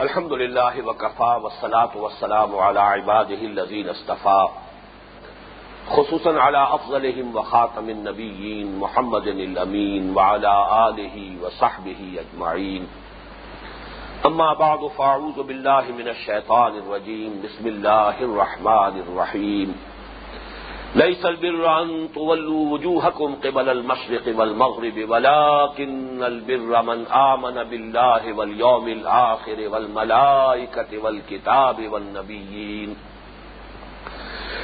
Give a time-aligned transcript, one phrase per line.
[0.00, 4.48] الحمد لله وكفى والصلاة والسلام على عباده الذين اصطفى
[5.88, 10.52] خصوصا على أفضلهم وخاتم النبيين محمد الأمين وعلى
[10.88, 12.88] آله وصحبه أجمعين
[14.26, 19.76] أما بعد فأعوذ بالله من الشيطان الرجيم بسم الله الرحمن الرحيم
[20.96, 29.68] ليس البر أن تولوا وجوهكم قبل المشرق والمغرب، ولكن البر من آمن بالله واليوم الآخر
[29.68, 32.96] والملائكة والكتاب والنبيين.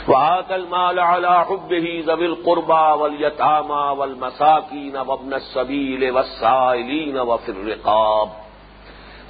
[0.08, 8.28] وآت المال على حبه ذوي القربى واليتامى والمساكين وابن السبيل والسائلين وفي الرقاب.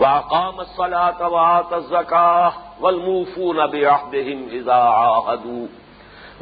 [0.00, 5.66] وأقام الصلاة وآت الزكاة والموفون بعهدهم إذا عاهدوا.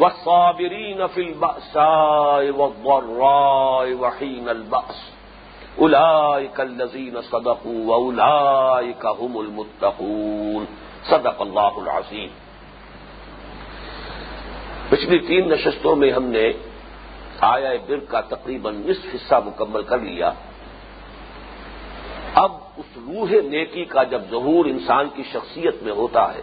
[0.00, 4.98] والصابرين في البأساء والضراء وحين البأس.
[5.78, 10.64] أولئك الذين صدقوا وأولئك هم المتقون.
[11.04, 12.28] صدق الله العظيم.
[14.88, 16.52] پچھلی تین نشستوں میں ہم نے
[17.40, 20.32] آیا بر کا تقریباً نصف حصہ مکمل کر لیا.
[22.34, 26.40] اب اس روح نیکی کا جب ظہور انسان کی شخصیت میں ہوتا ہے،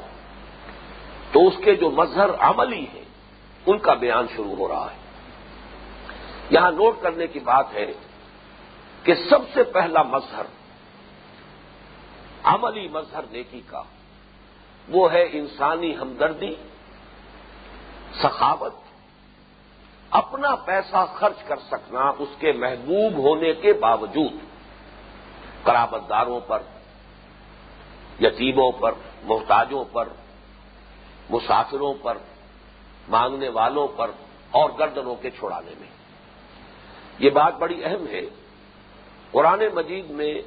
[1.32, 3.07] تو اس کے جو مظہر عملی ہیں
[3.68, 4.98] ان کا بیان شروع ہو رہا ہے۔
[6.50, 7.92] یہاں نوٹ کرنے کی بات ہے
[9.04, 10.46] کہ سب سے پہلا مظہر،
[12.44, 13.84] عملی مظہر نیکی کا،
[14.90, 16.56] وہ ہے انسانی ہمدردی،
[18.24, 18.76] سخاوت،
[20.10, 24.34] اپنا پیسہ خرچ کر سکنا اس کے محبوب ہونے کے باوجود،
[25.64, 26.62] قرابت داروں پر،
[28.22, 28.92] یتیموں پر،
[29.24, 30.10] محتاجوں پر،
[31.30, 32.18] مسافروں پر
[33.10, 34.12] مانگنے والوں پر
[34.52, 35.88] اور گردنوں کے چھوڑانے میں۔
[37.20, 38.22] یہ بات بڑی اہم ہے۔
[39.32, 40.42] قرآن مجید میں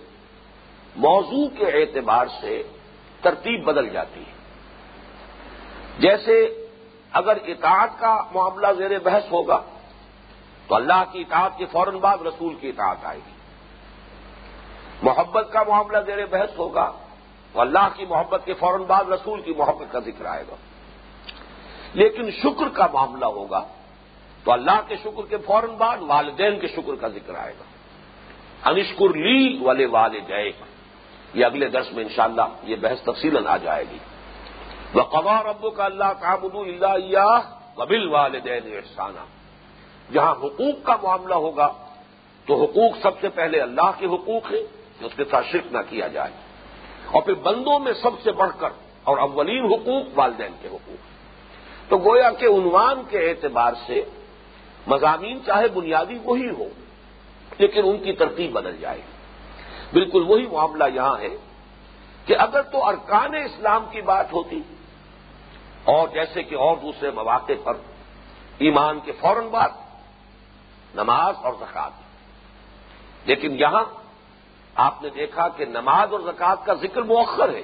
[0.96, 2.62] موضوع کے اعتبار سے
[3.20, 4.32] ترتیب بدل جاتی ہے۔
[5.98, 6.66] جیسے
[7.12, 9.62] اگر اطاعت کا معاملہ زیر بحث ہوگا،
[10.68, 13.32] تو اللہ کی اطاعت کے فوراً بعد رسول کی اطاعت آئے گی۔
[15.02, 16.92] محبت کا معاملہ زیر بحث ہوگا،
[17.52, 20.56] تو اللہ کی محبت کے فوراً بعد رسول کی محبت کا ذکر آئے گا۔
[21.94, 23.66] لیکن شکر کا معاملہ ہوگا
[24.44, 27.64] تو اللہ کے شکر کے فوراً بعد والدین کے شکر کا ذکر آئے گا۔
[28.70, 30.30] انشکر لی والے والد
[31.34, 33.98] یہ اگلے درس میں انشاءاللہ یہ بحث تفصیل آ جائے گی۔
[34.94, 37.40] وہ قبار ابو کا اللہ تعبد اللہ
[37.74, 39.24] قبل والدین احسانہ
[40.12, 41.72] جہاں حقوق کا معاملہ ہوگا،
[42.46, 44.66] تو حقوق سب سے پہلے اللہ کے حقوق ہیں
[45.00, 46.30] کہ اس کے ساتھ شرک نہ کیا جائے۔
[47.06, 48.68] اور پھر بندوں میں سب سے بڑھ کر
[49.04, 51.09] اور اولین حقوق والدین کے حقوق۔
[51.90, 54.00] تو گویا کے عنوان کے اعتبار سے
[54.86, 56.68] مضامین چاہے بنیادی وہی ہو،
[57.58, 59.00] لیکن ان کی ترتیب بدل جائے۔
[59.92, 61.34] بالکل وہی معاملہ یہاں ہے
[62.26, 64.60] کہ اگر تو ارکان اسلام کی بات ہوتی،
[65.84, 67.74] اور جیسے کہ اور دوسرے مواقع پر
[68.58, 69.72] ایمان کے فوراً بعد
[70.94, 73.84] نماز اور زکات لیکن یہاں
[74.76, 77.62] آپ نے دیکھا کہ نماز اور زکات کا ذکر مؤخر ہے،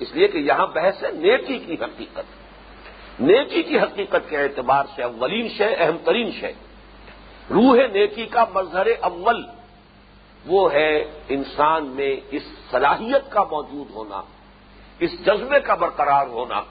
[0.00, 2.40] اس لیے کہ یہاں بحث ہے نیکی کی حقیقت۔
[3.20, 6.52] نیکی کی حقیقت کے اعتبار سے اولین شے، اہم ترین شے۔
[7.50, 9.46] روح نیکی کا مظہر اول
[10.46, 14.22] وہ ہے انسان میں اس صلاحیت کا موجود ہونا،
[14.98, 16.62] اس جذبے کا برقرار ہونا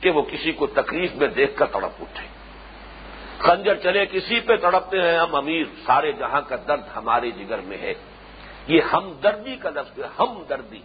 [0.00, 2.26] کہ وہ کسی کو تکلیف میں دیکھ کر تڑپ اٹھے۔
[3.38, 7.78] خنجر چلے کسی پہ تڑپتے ہیں، ہم امیر، سارے جہاں کا درد ہمارے جگر میں
[7.78, 7.94] ہے۔
[8.66, 10.80] یہ ہمدردی کا لفظ ہے، ہمدردی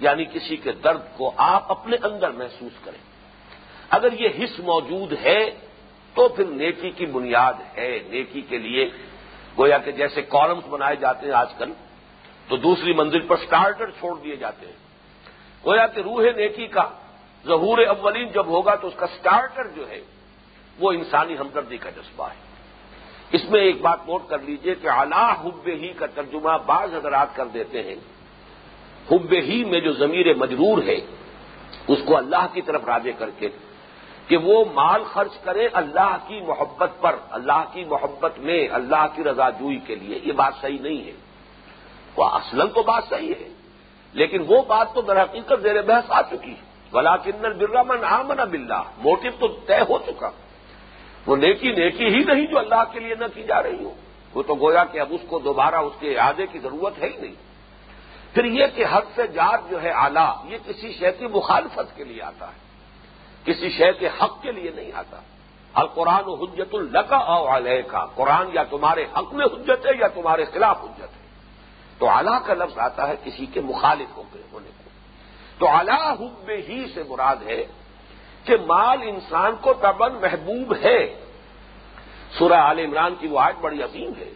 [0.00, 3.13] یعنی کسی کے درد کو آپ اپنے اندر محسوس کریں۔
[3.90, 5.50] اگر یہ حص موجود ہے
[6.14, 8.90] تو پھر نیکی کی بنیاد ہے، نیکی کے لیے
[9.58, 11.72] گویا کہ جیسے کالمس بنائے جاتے ہیں آج کل،
[12.48, 14.76] تو دوسری منزل پر سٹارٹر چھوڑ دیے جاتے ہیں۔
[15.66, 16.88] گویا کہ روح نیکی کا
[17.46, 20.00] ظہور اولین جب ہوگا تو اس کا سٹارٹر جو ہے،
[20.78, 22.44] وہ انسانی ہمدردی کا جذبہ ہے۔
[23.32, 27.36] اس میں ایک بات نوٹ کر لیجیے کہ اعلی حب ہی کا ترجمہ بعض حضرات
[27.36, 27.96] کر دیتے ہیں۔
[29.10, 30.96] حب ہی میں جو ضمیر مجرور ہے،
[31.88, 33.48] اس کو اللہ کی طرف راجے کر کے
[34.26, 39.24] کہ وہ مال خرچ کرے اللہ کی محبت پر، اللہ کی محبت میں، اللہ کی
[39.24, 41.12] رضا جوئی کے لیے۔ یہ بات صحیح نہیں ہے۔
[42.16, 43.48] وہ اصل تو بات صحیح ہے،
[44.12, 48.04] لیکن وہ بات تو در حقیقت زیر بحث آ چکی ہے۔ بلا کنر برا من
[48.04, 50.30] آمن بلّہ موٹو تو طے ہو چکا۔
[51.26, 53.94] وہ نیکی نیکی ہی نہیں جو اللہ کے لیے نہ کی جا رہی ہو۔
[54.34, 57.20] وہ تو گویا کہ اب اس کو دوبارہ اس کے اعادے کی ضرورت ہے ہی
[57.20, 57.34] نہیں۔
[58.34, 62.04] پھر یہ کہ حد سے جات جو ہے آلہ، یہ کسی شے کی مخالفت کے
[62.04, 62.63] لیے آتا ہے۔
[63.44, 65.20] کسی شے کے حق کے لیے نہیں آتا۔
[65.74, 70.44] القرآن و حجت القا علیہ کا قرآن یا تمہارے حق میں حجت ہے یا تمہارے
[70.44, 71.24] خلاف حجت ہے۔
[71.98, 74.90] تو اعلیٰ کا لفظ آتا ہے کسی کے مخالف ہو کے ہونے کو۔
[75.58, 77.64] تو اللہ حب ہی سے مراد ہے
[78.44, 81.24] کہ مال انسان کو تبن محبوب ہے۔
[82.38, 84.30] سورہ عال عمران کی وہ آج بڑی عظیم ہے۔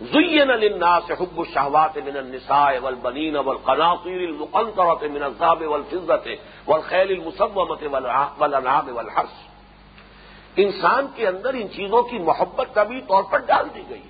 [0.00, 7.82] زین للناس حب الشہوات من النساء والبنین والقناطیر المقنطرة من الذهب والفضة والخیل المصومة
[8.38, 9.34] والانعام والحرس
[10.56, 14.02] انسان کے اندر ان چیزوں کی محبت طبی طور پر ڈال دی گئی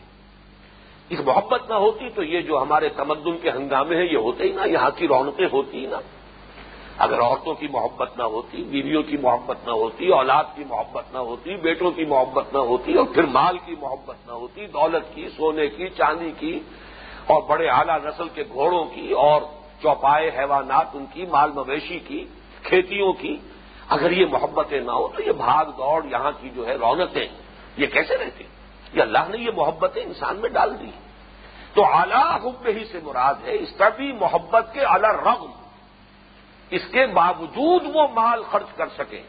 [1.11, 4.53] اس محبت نہ ہوتی تو یہ جو ہمارے تمدن کے ہنگامے ہیں، یہ ہوتے ہی
[4.53, 6.01] نا یہاں کی رونقیں ہوتی ہی نا
[7.01, 11.19] اگر عورتوں کی محبت نہ ہوتی، بیویوں کی محبت نہ ہوتی، اولاد کی محبت نہ
[11.19, 15.29] ہوتی، بیٹوں کی محبت نہ ہوتی، اور پھر مال کی محبت نہ ہوتی، دولت کی،
[15.37, 16.59] سونے کی، چاندی کی،
[17.27, 19.41] اور بڑے اعلیٰ نسل کے گھوڑوں کی، اور
[19.83, 22.25] چوپائے حیوانات ان کی، مال مویشی کی،
[22.63, 23.37] کھیتیوں کی،
[23.89, 27.29] اگر یہ محبتیں نہ ہو تو یہ بھاگ دوڑ یہاں کی جو ہے رونقیں،
[27.77, 28.45] یہ کیسے رہتی؟
[28.93, 30.91] یہ اللہ نے یہ محبتیں انسان میں ڈال دی۔
[31.75, 35.51] تو اعلیٰ حب ہی سے مراد ہے، اس طبی محبت کے اعلی رغم
[36.71, 39.23] اس کے باوجود وہ مال خرچ کر سکیں۔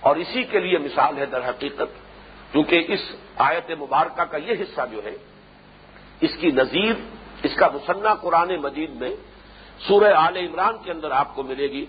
[0.00, 2.04] اور اسی کے لیے مثال ہے در حقیقت
[2.52, 3.00] کیونکہ اس
[3.36, 5.16] آیت مبارکہ کا یہ حصہ جو ہے،
[6.20, 6.94] اس کی نظیر،
[7.42, 9.16] اس کا مصنح قرآن مجید میں
[9.88, 11.86] سورہ آل عمران کے اندر آپ کو ملے گی۔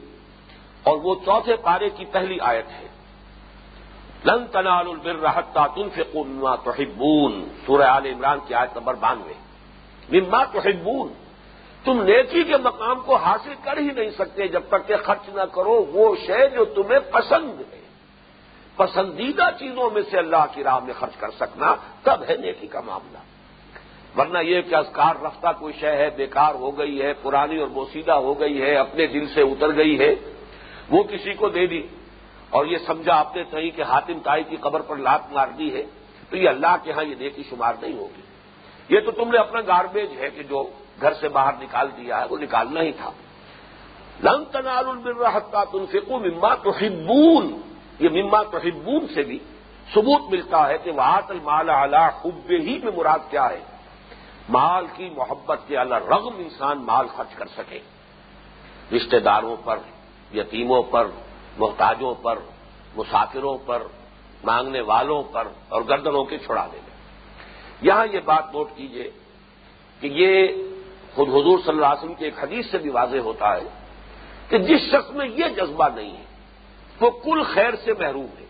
[0.83, 2.87] اور وہ چوتھے پارے کی پہلی آیت ہے۔
[4.25, 9.33] لن تنال البر رحتا تنفقما توحبون سورہ آل عمران کی آیت نمبر بانوے۔
[10.09, 11.13] مما توحبون
[11.85, 15.41] تم نیکی کے مقام کو حاصل کر ہی نہیں سکتے جب تک کہ خرچ نہ
[15.41, 17.81] کرو وہ شے جو تمہیں پسند ہے۔
[18.75, 22.81] پسندیدہ چیزوں میں سے اللہ کی راہ میں خرچ کر سکنا تب ہے نیکی کا
[22.81, 23.17] معاملہ۔
[24.19, 28.11] ورنہ یہ کہ ازکار رفتہ کوئی شے ہے، بیکار ہو گئی ہے، پرانی اور بوسیدہ
[28.11, 30.15] ہو گئی ہے، اپنے دل سے اتر گئی ہے،
[30.89, 31.81] وہ کسی کو دے دی۔
[32.49, 35.75] اور یہ سمجھا آپ نے کہیں کہ حاتم تائی کی قبر پر لات مار دی
[35.75, 35.83] ہے،
[36.29, 38.21] تو یہ اللہ کے ہاں یہ نیکی شمار نہیں ہوگی۔
[38.89, 40.69] یہ تو تم نے اپنا گاربیج ہے کہ جو
[41.01, 43.11] گھر سے باہر نکال دیا ہے، وہ نکالنا ہی تھا۔
[44.23, 46.71] لن تنال البرحتا تم فکو مما تو
[47.99, 48.57] یہ مما تو
[49.15, 49.39] سے بھی
[49.93, 53.59] ثبوت ملتا ہے کہ وہاں المال اعلی خوب ہی میں مراد کیا ہے۔
[54.49, 57.79] مال کی محبت کے اللہ رغم انسان مال خرچ کر سکے۔
[58.95, 59.77] رشتہ داروں پر،
[60.35, 61.07] یتیموں پر،
[61.57, 62.39] محتاجوں پر،
[62.95, 63.83] مسافروں پر،
[64.43, 66.95] مانگنے والوں پر اور گردنوں کے چھڑانے میں
[67.81, 69.11] یہاں یہ بات نوٹ کیجیے
[69.99, 70.47] کہ یہ
[71.15, 73.63] خود حضور صلی اللہ علیہ وسلم کی ایک حدیث سے بھی واضح ہوتا ہے
[74.49, 76.23] کہ جس شخص میں یہ جذبہ نہیں ہے،
[77.01, 78.45] وہ کل خیر سے محروم ہے۔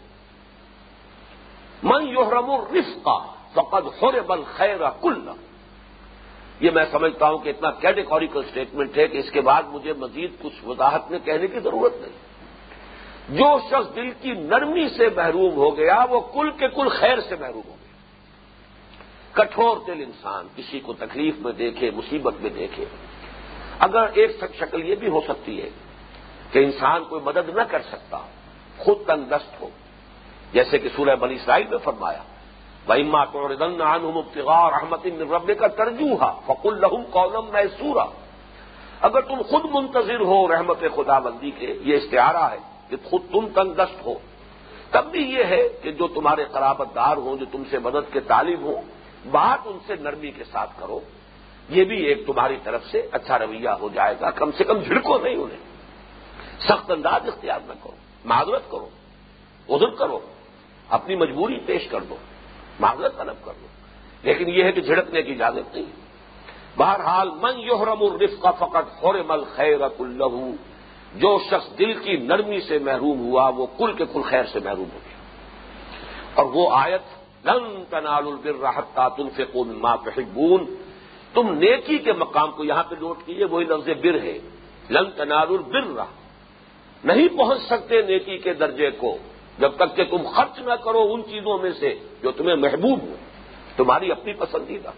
[1.84, 3.18] من یحرم الرف کا
[3.54, 5.30] فقد خور بل خیر کل
[6.60, 10.32] یہ میں سمجھتا ہوں کہ اتنا کیٹیگوریکل اسٹیٹمنٹ ہے کہ اس کے بعد مجھے مزید
[10.42, 12.26] کچھ وضاحت میں کہنے کی ضرورت نہیں۔
[13.30, 17.36] جو شخص دل کی نرمی سے محروم ہو گیا، وہ کل کے کل خیر سے
[17.40, 17.75] محروم ہو
[19.36, 22.86] کٹھور دل انسان کسی کو تکلیف میں دیکھے، مصیبت میں دیکھے۔
[23.80, 25.70] اگر ایک شکل یہ بھی ہو سکتی ہے
[26.52, 28.20] کہ انسان کوئی مدد نہ کر سکتا،
[28.78, 29.70] خود تنگ دست ہو۔
[30.54, 32.24] جیسے کہ سورہ بنی اسرائیل میں فرمایا
[32.88, 33.78] وہیما کو ردن
[34.16, 37.94] مفتغار احمد رب کا ترجوہ فق الحم کولم میں
[39.02, 42.58] اگر تم خود منتظر ہو رحمت خدا بندی کے، یہ اشتہارہ ہے
[42.90, 44.14] کہ خود تم تنگ دست ہو۔
[44.92, 48.20] تب بھی یہ ہے کہ جو تمہارے قرابت دار ہوں، جو تم سے مدد کے
[48.20, 48.82] طالب ہوں
[49.32, 51.00] بات ان سے نرمی کے ساتھ کرو،
[51.70, 55.18] یہ بھی ایک تمہاری طرف سے اچھا رویہ ہو جائے گا، کم سے کم جھڑکو
[55.18, 55.76] نہیں انہیں۔
[56.60, 58.90] سخت انداز اختیار نہ کرو، معذرت کرو
[59.70, 60.20] ادھر کرو،
[60.90, 62.16] اپنی مجبوری پیش کر دو،
[62.80, 63.68] معذرت طلب کر دو۔
[64.24, 65.86] لیکن یہ ہے کہ جھڑکنے کی اجازت نہیں۔
[66.78, 70.52] بہرحال، من یحرم الرف کا فقط خور مل خیر اللہ
[71.16, 74.90] جو شخص دل کی نرمی سے محروم ہوا، وہ کل کے کل خیر سے محروم
[74.94, 75.16] ہو گیا۔
[76.34, 77.15] اور وہ آیت
[77.46, 80.76] لن تنال البر حتى تنفقوا مما تحبون۔
[81.34, 84.40] تم نیکی کے مقام کو یہاں پہ نوٹ کیجیے وہی لفظ بر ہے۔
[84.90, 86.04] لن تنال البر۔
[87.04, 89.18] نہیں پہنچ سکتے نیکی کے درجے کو،
[89.60, 93.16] جب تک کہ تم خرچ نہ کرو ان چیزوں میں سے جو تمہیں محبوب ہو
[93.76, 94.92] تمہاری اپنی پسندیدہ۔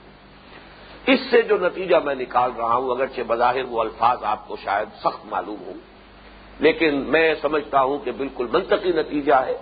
[1.05, 4.87] اس سے جو نتیجہ میں نکال رہا ہوں، اگرچہ بظاہر وہ الفاظ آپ کو شاید
[4.99, 5.73] سخت معلوم ہوں،
[6.59, 9.57] لیکن میں سمجھتا ہوں کہ بالکل منطقی نتیجہ ہے۔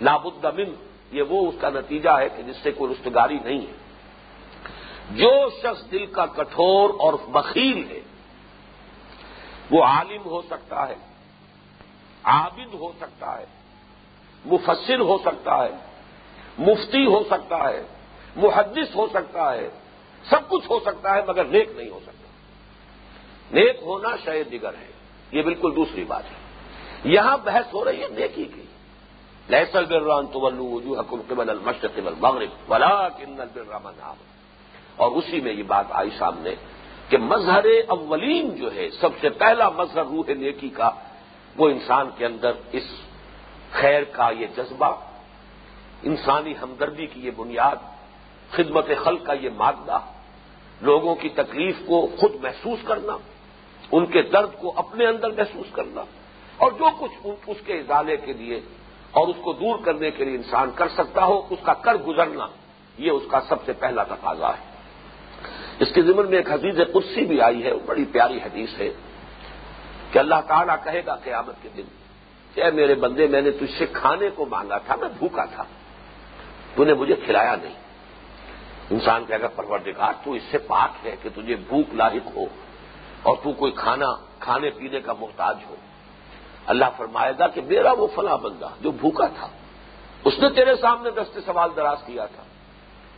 [0.00, 3.72] لابد من یہ وہ اس کا نتیجہ ہے کہ جس سے کوئی رشتگاری نہیں ہے۔
[5.10, 8.00] جو شخص دل کا کٹھور اور بخیل ہے،
[9.70, 10.94] وہ عالم ہو سکتا ہے،
[12.22, 13.44] عابد ہو سکتا ہے،
[14.44, 15.70] مفسر ہو سکتا ہے،
[16.58, 17.82] مفتی ہو سکتا ہے،
[18.36, 19.68] محدث ہو سکتا ہے،
[20.30, 22.28] سب کچھ ہو سکتا ہے، مگر نیک نہیں ہو سکتا۔
[23.50, 24.88] نیک ہونا شاید دیگر ہے،
[25.32, 26.44] یہ بالکل دوسری بات ہے۔
[27.04, 28.62] یہاں بحث ہو رہی ہے نیکی کی۔
[29.50, 34.00] لہسل بران تو وجوہ قبل المشرق والمغرب ولا کن البر من
[34.96, 36.54] اور اسی میں یہ بات آئی سامنے
[37.08, 40.90] کہ مظہر اولین جو ہے، سب سے پہلا مظہر روح نیکی کا،
[41.56, 42.86] وہ انسان کے اندر اس
[43.72, 44.90] خیر کا یہ جذبہ،
[46.10, 47.76] انسانی ہمدردی کی یہ بنیاد،
[48.50, 49.98] خدمت خلق کا یہ مادہ،
[50.82, 53.16] لوگوں کی تکلیف کو خود محسوس کرنا،
[53.92, 56.04] ان کے درد کو اپنے اندر محسوس کرنا،
[56.58, 58.60] اور جو کچھ اس کے ازالے کے لیے
[59.14, 62.46] اور اس کو دور کرنے کے لیے انسان کر سکتا ہو، اس کا کر گزرنا،
[62.98, 64.62] یہ اس کا سب سے پہلا تقاضا ہے۔
[65.78, 68.88] اس کے ذمن میں ایک حدیث قدسی بھی آئی ہے بڑی پیاری حدیث ہے
[70.12, 71.86] کہ اللہ تعالیٰ کہے گا قیامت کے دن
[72.54, 75.64] کہ میرے بندے، میں نے تجھ سے کھانے کو مانگا تھا، میں بھوکا تھا،
[76.74, 77.74] تو نے مجھے کھلایا نہیں۔
[78.90, 82.44] انسان کہے گا، پروردگار، تو اس سے پاک ہے کہ تجھے بھوک لاحق ہو
[83.22, 84.06] اور تو کوئی کھانا،
[84.38, 85.74] کھانے پینے کا محتاج ہو۔
[86.66, 89.48] اللہ فرمائے گا کہ میرا وہ فلاں بندہ جو بھوکا تھا،
[90.24, 92.42] اس نے تیرے سامنے دستے سوال دراز کیا تھا۔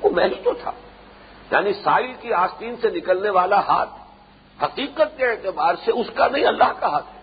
[0.03, 0.71] وہ میں ہی تو تھا۔
[1.51, 3.91] یعنی سائل کی آستین سے نکلنے والا ہاتھ
[4.65, 7.21] حقیقت کے اعتبار سے اس کا نہیں، اللہ کا ہاتھ ہے۔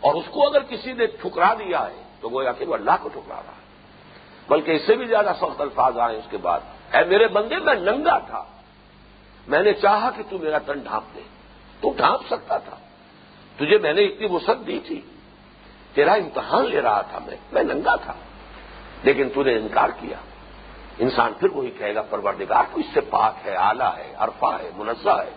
[0.00, 3.08] اور اس کو اگر کسی نے ٹھکرا دیا ہے، تو گویا کہ وہ اللہ کو
[3.08, 3.60] ٹھکرا رہا ہے۔
[4.48, 6.60] بلکہ اس سے بھی زیادہ سخت الفاظ آئے اس کے بعد۔
[6.94, 8.44] اے میرے بندے، میں ننگا تھا۔
[9.48, 11.20] میں نے چاہا کہ تو میرا تن ڈھانپ دے
[11.80, 12.76] تو ڈھانپ سکتا تھا۔
[13.56, 15.00] تجھے میں نے اتنی وسعت دی تھی۔
[15.94, 18.12] تیرا امتحان لے رہا تھا میں میں ننگا تھا۔
[19.02, 20.16] لیکن تو نے انکار کیا۔
[20.98, 24.70] انسان پھر وہی کہے گا، پروردگار تو اس سے پاک ہے آلہ ہے عرفا ہے،
[24.76, 25.30] منزہ ہے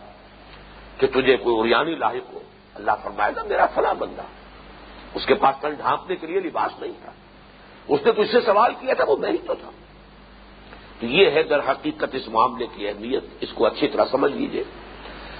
[0.97, 2.39] کہ تجھے کوئی اریانی لاحق ہو۔
[2.75, 4.21] اللہ فرمائے گا، میرا فلاں بندہ۔
[5.13, 7.11] اس کے پاس تن ڈھانپنے کے لیے لباس نہیں تھا۔
[7.87, 9.69] اس نے تجھ سے سوال کیا تھا، وہ میں ہی تو تھا۔
[10.99, 14.63] تو یہ ہے در حقیقت اس معاملے کی اہمیت۔ اس کو اچھی طرح سمجھ لیجیے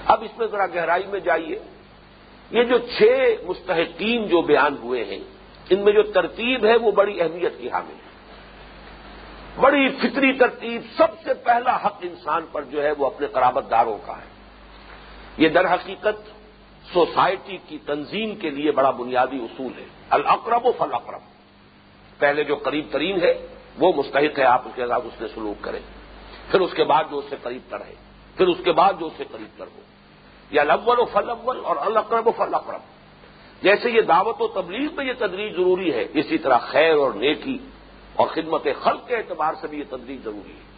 [0.04, 1.58] اب اس میں ذرا گہرائی میں جائیے۔
[2.50, 5.20] یہ جو چھ مستحقین جو بیان ہوئے ہیں،
[5.70, 8.14] ان میں جو ترتیب ہے وہ بڑی اہمیت کی حامل ہے۔
[9.60, 13.98] بڑی فطری ترتیب، سب سے پہلا حق انسان پر جو ہے وہ اپنے قرابت داروں
[14.06, 14.34] کا ہے۔
[15.36, 16.30] یہ در حقیقت
[16.92, 21.20] سوسائٹی کی تنظیم کے لیے بڑا بنیادی اصول ہے۔ الاقرب و فل اقرب
[22.18, 23.46] پہلے جو قریب ترین ہے،
[23.78, 25.80] وہ مستحق ہے، آپ اس کے ساتھ اس سے سلوک کریں۔
[26.50, 27.94] پھر اس کے بعد جو اس سے قریب تر ہے۔
[28.36, 29.80] پھر اس کے بعد جو اس سے قریب تر ہو۔
[30.50, 32.80] یا لول و فل اول اور القرب و فل اقرب
[33.62, 37.58] جیسے یہ دعوت و تبلیغ میں یہ تدریج ضروری ہے، اسی طرح خیر اور نیکی
[38.14, 40.74] اور خدمت خلق کے اعتبار سے بھی یہ تدریج ضروری ہے۔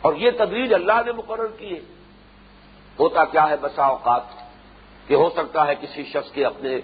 [0.00, 1.80] اور یہ تدریج اللہ نے مقرر کی ہے۔
[2.98, 4.22] ہوتا کیا ہے بسا اوقات؟
[5.06, 6.76] کہ ہو سکتا ہے کسی شخص کے اپنے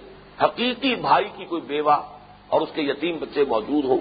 [0.44, 1.96] حقیقی بھائی کی کوئی بیوہ
[2.48, 3.98] اور اس کے یتیم بچے موجود ہوں۔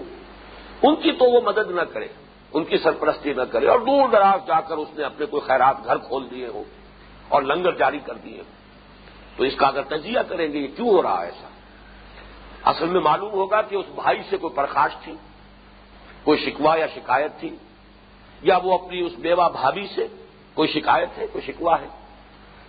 [0.84, 2.08] ان کی تو وہ مدد نہ کرے،
[2.54, 5.76] ان کی سرپرستی نہ کرے اور دور دراز جا کر اس نے اپنے کوئی خیرات
[5.86, 6.64] گھر کھول دیے ہوں۔
[7.30, 8.44] اور لنگر جاری کر دیے۔
[9.38, 11.48] تو اس کا اگر تجزیہ کریں گے، یہ کیوں ہو رہا ہے ایسا؟
[12.70, 15.16] اصل میں معلوم ہوگا کہ اس بھائی سے کوئی پرخاش تھی،
[16.24, 17.56] کوئی شکوا یا شکایت تھی،
[18.42, 20.08] یا وہ اپنی اس بیوہ بھابھی سے
[20.54, 21.88] کوئی شکایت ہے، کوئی شکوا ہے۔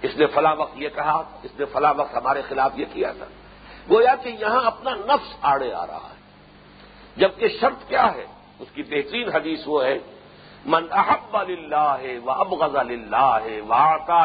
[0.02, 3.24] اس نے فلاں وقت یہ کہا، اس نے فلاں وقت ہمارے خلاف یہ کیا تھا۔
[3.90, 6.18] گویا کہ یہاں اپنا نفس آڑے آ رہا ہے۔
[7.16, 8.26] جبکہ شرط کیا ہے؟
[8.58, 9.98] اس کی بہترین حدیث وہ ہے
[10.66, 14.24] من احب اللہ و ابغض اللہ ہے و آتا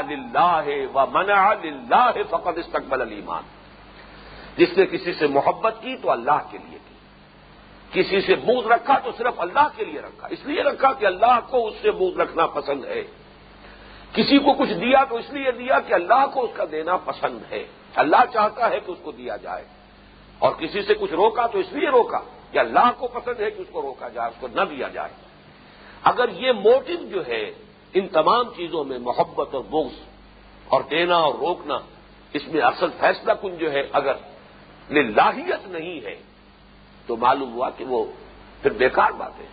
[0.65, 3.43] ہے و منع اللہ فقط استقبل المان
[4.57, 6.93] جس نے کسی سے محبت کی تو اللہ کے لیے کی۔
[7.91, 11.39] کسی سے بوجھ رکھا تو صرف اللہ کے لیے رکھا۔ اس لیے رکھا کہ اللہ
[11.49, 13.03] کو اس سے بوجھ رکھنا پسند ہے۔
[14.13, 17.39] کسی کو کچھ دیا تو اس لیے دیا کہ اللہ کو اس کا دینا پسند
[17.51, 19.63] ہے۔ اللہ چاہتا ہے کہ اس کو دیا جائے۔
[20.39, 22.19] اور کسی سے کچھ روکا تو اس لیے روکا
[22.51, 25.32] کہ اللہ کو پسند ہے کہ اس کو روکا جائے، اس کو نہ دیا جائے۔
[26.03, 27.51] اگر یہ موٹو جو ہے
[27.93, 29.99] ان تمام چیزوں میں محبت اور بغض
[30.67, 31.79] اور دینا اور روکنا
[32.33, 34.13] اس میں اصل فیصلہ کن جو ہے اگر
[34.89, 36.15] لاہیت نہیں ہے
[37.07, 38.05] تو معلوم ہوا کہ وہ
[38.61, 39.45] پھر بیکار بات ہے۔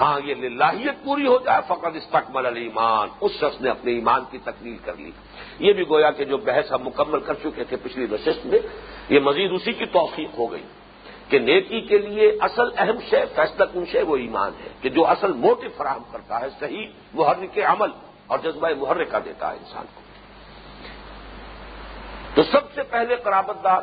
[0.00, 4.38] ہاں یہ للہیت پوری ہو جائے فقط استقبل المان اس شخص نے اپنے ایمان کی
[4.44, 5.10] تکمیل کر لی۔
[5.58, 8.58] یہ بھی گویا کہ جو بحث ہم مکمل کر چکے تھے پچھلی نشست میں،
[9.08, 10.62] یہ مزید اسی کی توفیق ہو گئی۔
[11.28, 15.06] کہ نیکی کے لیے اصل اہم شے، فیصلہ کن شے، وہ ایمان ہے کہ جو
[15.06, 17.88] اصل موٹو فراہم کرتا ہے، صحیح محرک کے عمل
[18.26, 20.00] اور جذبہ محرک کا دیتا ہے انسان کو۔
[22.34, 23.80] تو سب سے پہلے قرابت دار،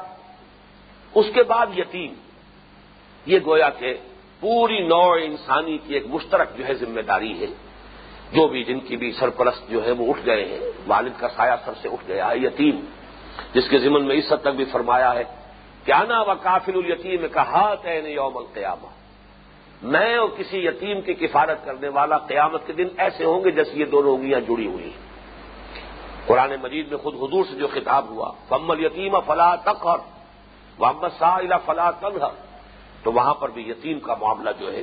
[1.16, 2.14] اس کے بعد یتیم،
[3.26, 3.98] یہ گویا کہ
[4.40, 7.48] پوری نوع انسانی کی ایک مشترک جو ہے ذمہ داری ہے۔
[8.34, 11.54] جو بھی جن کی بھی سرپرست جو ہے وہ اٹھ گئے ہیں، والد کا سایہ
[11.66, 12.80] سر سے اٹھ گیا ہے، یتیم،
[13.54, 15.24] جس کے ذمن میں اس حد تک بھی فرمایا ہے۔
[15.86, 18.88] کہ آنا و کافل الیتیم کہا تین یوم القیامہ۔
[19.84, 23.72] میں اور کسی یتیم کی کفارت کرنے والا قیامت کے دن ایسے ہوں گے جیسے
[23.74, 25.14] یہ دونوں انگلیاں جڑی ہوئی ہیں۔
[26.26, 29.98] قرآن مجید میں خود حضور سے جو خطاب ہوا فمل یتیم فلاح تخر
[30.80, 32.54] محمد سا فلاح تنہر
[33.04, 34.82] تو وہاں پر بھی یتیم کا معاملہ جو ہے،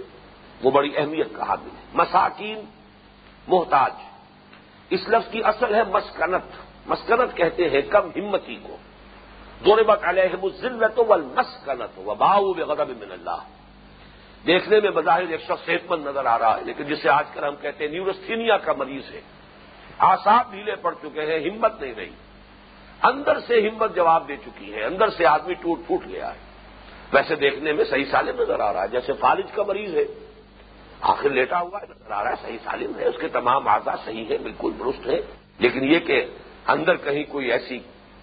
[0.62, 2.60] وہ بڑی اہمیت کا حامل ہے۔ مساکین
[3.48, 3.92] محتاج۔
[4.90, 6.44] اس لفظ کی اصل ہے مسکنت۔
[6.86, 8.76] مسکنت کہتے ہیں کم ہمتی کو۔
[9.64, 13.40] دونوں بات علیہ ذلت و مسکنت من اللہ۔
[14.46, 17.44] دیکھنے میں بظاہر ایک شخص صحت مند نظر آ رہا ہے، لیکن جسے آج کل
[17.44, 19.20] ہم کہتے ہیں نیورستھینیا کا مریض ہے۔
[19.98, 22.10] آساب ڈھیلے پڑ چکے ہیں، ہمت نہیں رہی۔
[23.02, 26.38] اندر سے ہمت جواب دے چکی ہے، اندر سے آدمی ٹوٹ پھوٹ گیا ہے۔
[27.12, 30.04] ویسے دیکھنے میں صحیح سالم نظر آ رہا ہے، جیسے فالج کا مریض ہے۔
[31.00, 33.96] آخر لیٹا ہوا ہے، نظر آ رہا ہے، صحیح سالم ہے۔ اس کے تمام آزاد
[34.04, 35.20] صحیح ہے بالکل درست ہے
[35.58, 36.26] لیکن یہ کہ
[36.66, 37.78] اندر کہیں کوئی ایسی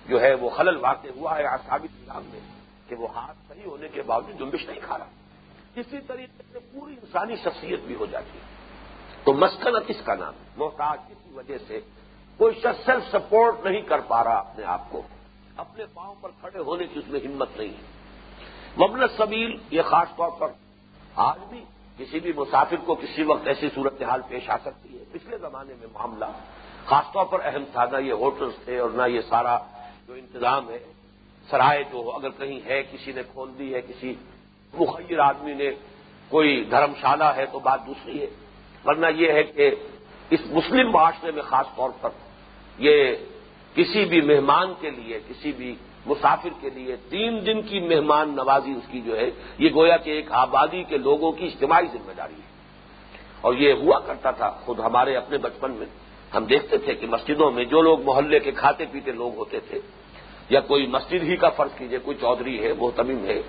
[0.08, 2.40] جو ہے وہ خلل واقع ہوا ہے آسابی نظام میں
[2.88, 5.06] کہ وہ ہاتھ صحیح ہونے کے باوجود جنبش نہیں کھا رہا۔
[5.76, 8.58] اسی طریقے سے پوری انسانی شخصیت بھی ہو جاتی ہے۔
[9.24, 11.80] تو مسکنت اس کا نام محتاج کسی وجہ سے
[12.38, 15.02] کوئی شخص سیلف سپورٹ نہیں کر پا رہا اپنے آپ کو۔
[15.58, 17.98] اپنے پاؤں پر کھڑے ہونے کی اس میں ہمت نہیں ہے۔
[18.84, 20.48] مبن سبیل یہ خاص طور پر
[21.16, 21.64] آج بھی
[21.98, 25.88] کسی بھی مسافر کو کسی وقت ایسی صورتحال پیش آ سکتی ہے۔ پچھلے زمانے میں
[25.94, 26.26] معاملہ
[26.86, 29.58] خاص طور پر اہم تھا، نہ یہ ہوٹلس تھے اور نہ یہ سارا
[30.08, 30.80] جو انتظام ہے،
[31.50, 34.14] سرائے جو اگر کہیں ہے، کسی نے کھول دی ہے، کسی
[34.74, 35.72] مخیر آدمی نے
[36.30, 38.28] کوئی دھرم شالہ ہے تو بات دوسری ہے۔
[38.86, 39.76] ورنہ یہ ہے کہ
[40.30, 42.10] اس مسلم معاشرے میں خاص طور پر
[42.78, 43.16] یہ
[43.76, 48.72] کسی بھی مہمان کے لیے، کسی بھی مسافر کے لیے تین دن کی مہمان نوازی
[48.72, 52.34] اس کی جو ہے، یہ گویا کہ ایک آبادی کے لوگوں کی اجتماعی ذمہ داری
[52.34, 52.48] ہے۔
[53.42, 57.52] اور یہ ہوا کرتا تھا خود ہمارے اپنے بچپن میں۔ ہم دیکھتے تھے کہ مسجدوں
[57.52, 59.80] میں جو لوگ محلے کے کھاتے پیتے لوگ ہوتے تھے،
[60.50, 63.42] یا کوئی مسجد ہی کا فرض کیجیے، کوئی چودھری ہے، وہ تمیم ہے،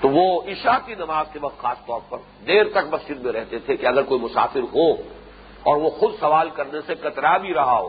[0.00, 3.58] تو وہ عشاء کی نماز کے وقت خاص طور پر دیر تک مسجد میں رہتے
[3.58, 4.88] تھے کہ اگر کوئی مسافر ہو
[5.62, 7.88] اور وہ خود سوال کرنے سے کترا بھی رہا ہو،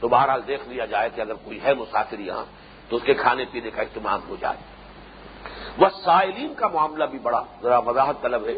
[0.00, 2.44] تو بہرحال دیکھ لیا جائے کہ اگر کوئی ہے مسافر یہاں،
[2.88, 4.60] تو اس کے کھانے پینے کا اہتمام ہو جائے۔
[5.78, 8.54] وہ سائلین کا معاملہ بھی بڑا، ذرا وضاحت طلب ہے،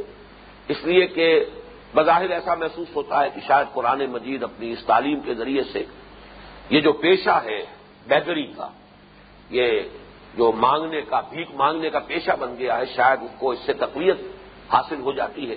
[0.68, 1.26] اس لیے کہ
[1.94, 5.85] بظاہر ایسا محسوس ہوتا ہے کہ شاید قرآن مجید اپنی اس تعلیم کے ذریعے سے
[6.70, 7.64] یہ جو پیشہ ہے
[8.06, 8.68] بیگری کا،
[9.50, 9.80] یہ
[10.35, 13.73] جو مانگنے کا، بھیک مانگنے کا پیشہ بن گیا ہے، شاید اس کو اس سے
[13.73, 14.17] تقویت
[14.73, 15.56] حاصل ہو جاتی ہے۔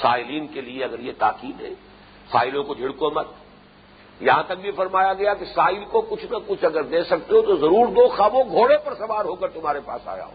[0.00, 1.70] سائلین کے لیے اگر یہ تاکید ہے،
[2.32, 3.26] سائلوں کو جھڑکو مت۔
[4.20, 7.42] یہاں تک بھی فرمایا گیا کہ سائل کو کچھ نہ کچھ اگر دے سکتے ہو
[7.42, 10.34] تو ضرور دو خوابوں گھوڑے پر سوار ہو کر تمہارے پاس آیا ہو۔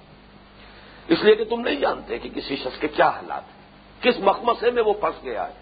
[1.07, 3.60] اس لیے کہ تم نہیں جانتے کہ کسی شخص کے کیا حالات ہیں۔
[4.01, 5.53] کس مخمسے میں وہ پھنس گیا ہے۔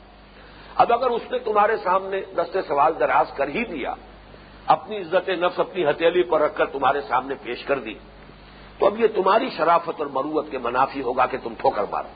[0.76, 3.94] اب اگر اس نے تمہارے سامنے دستے سوال دراز کر ہی دیا،
[4.66, 7.94] اپنی عزت نفس اپنی ہتھیلی پر رکھ کر تمہارے سامنے پیش کر دی،
[8.80, 12.08] تو اب یہ تمہاری شرافت اور مروت کے منافی ہوگا کہ تم ٹھوکر مارو۔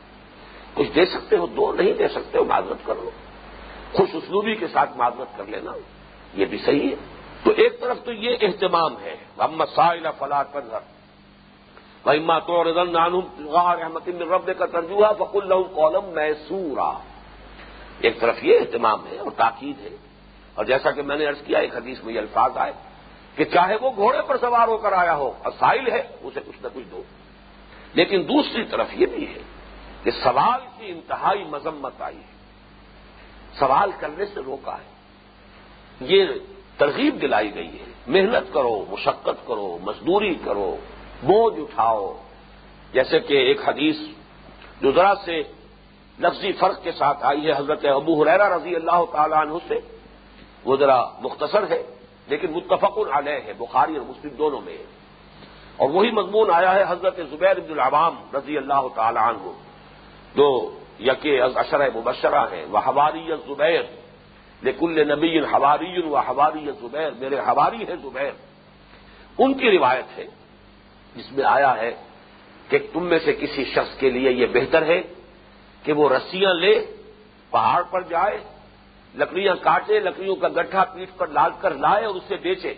[0.73, 3.09] کچھ دے سکتے ہو، دو نہیں دے سکتے ہو، معذرت کر لو۔
[3.93, 5.71] خوش اسلوبی کے ساتھ معذرت کر لینا،
[6.33, 6.95] یہ بھی صحیح ہے۔
[7.43, 10.79] تو ایک طرف تو یہ اہتمام ہے محمد سائلہ فلاح کنظر
[12.05, 16.97] بہما تو رضن احمد رب کا ترجمہ فق اللہ کولم میسورا
[17.99, 19.95] ایک طرف یہ اہتمام ہے اور تاکید ہے
[20.53, 22.71] اور جیسا کہ میں نے ارض کیا، ایک حدیث میں یہ الفاظ آئے
[23.35, 26.63] کہ چاہے وہ گھوڑے پر سوار ہو کر آیا ہو اور سائل ہے، اسے کچھ
[26.63, 27.03] نہ کچھ دو۔
[27.93, 29.39] لیکن دوسری طرف یہ بھی ہے
[30.03, 32.33] کہ سوال کی انتہائی مذمت آئی ہے۔
[33.59, 34.91] سوال کرنے سے روکا ہے۔
[36.01, 36.25] یہ
[36.77, 40.77] ترغیب دلائی گئی ہے۔ محنت کرو، مشقت کرو، مزدوری کرو
[41.23, 42.21] بوجھ اٹھاؤ۔
[42.93, 43.95] جیسے کہ ایک حدیث
[44.81, 45.43] جو ذرا سے
[46.19, 49.75] لفظی فرق کے ساتھ آئی ہے، حضرت ابو حریرا رضی اللہ تعالیٰ عنہ سے۔
[50.65, 51.83] وہ ذرا مختصر ہے،
[52.27, 54.83] لیکن متفق علیہ ہے، بخاری اور مسلم دونوں میں۔ ہے
[55.77, 59.51] اور وہی مضمون آیا ہے حضرت زبیر عبد العوام رضی اللہ تعالیٰ عنہ،
[60.35, 63.81] جو یقے اشر مبشرہ ہیں۔ وہ ہواری زبیر
[64.61, 68.31] لیکل نبی ہواری و ہواری زبیر۔ میرے ہواری ہے زبیر۔
[69.37, 70.25] ان کی روایت ہے
[71.15, 71.95] جس میں آیا ہے
[72.69, 75.01] کہ تم میں سے کسی شخص کے لیے یہ بہتر ہے
[75.83, 76.85] کہ وہ رسیاں لے،
[77.49, 78.37] پہاڑ پر جائے،
[79.15, 82.73] لکڑیاں کاٹے، لکڑیوں کا گٹھا پیٹ پر لال کر لائے اور اسے بیچے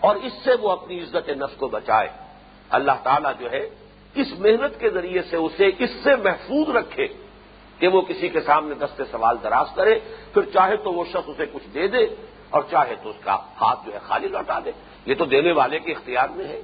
[0.00, 2.08] اور اس سے وہ اپنی عزت نفس کو بچائے۔
[2.70, 3.70] اللہ تعالیٰ جو ہے،
[4.14, 7.06] اس محنت کے ذریعے سے اسے اس سے محفوظ رکھے
[7.78, 9.98] کہ وہ کسی کے سامنے دستے سوال دراز کرے۔
[10.34, 12.06] پھر چاہے تو وہ شخص اسے کچھ دے دے
[12.50, 14.70] اور چاہے تو اس کا ہاتھ جو ہے خالی لوٹا دے۔
[15.06, 16.62] یہ تو دینے والے کے اختیار میں ہے۔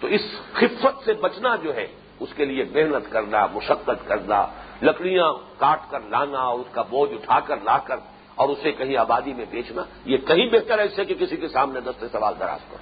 [0.00, 0.20] تو اس
[0.52, 1.86] خفت سے بچنا جو ہے،
[2.20, 4.46] اس کے لیے محنت کرنا، مشقت کرنا،
[4.82, 7.96] لکڑیاں کاٹ کر لانا، اور اس کا بوجھ اٹھا کر لا کر
[8.34, 11.48] اور اسے کہیں آبادی میں بیچنا، یہ کہیں بہتر ہے اس سے کہ کسی کے
[11.48, 12.76] سامنے دستے سوال دراز کرو۔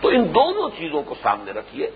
[0.00, 1.90] تو ان دونوں چیزوں کو سامنے رکھیے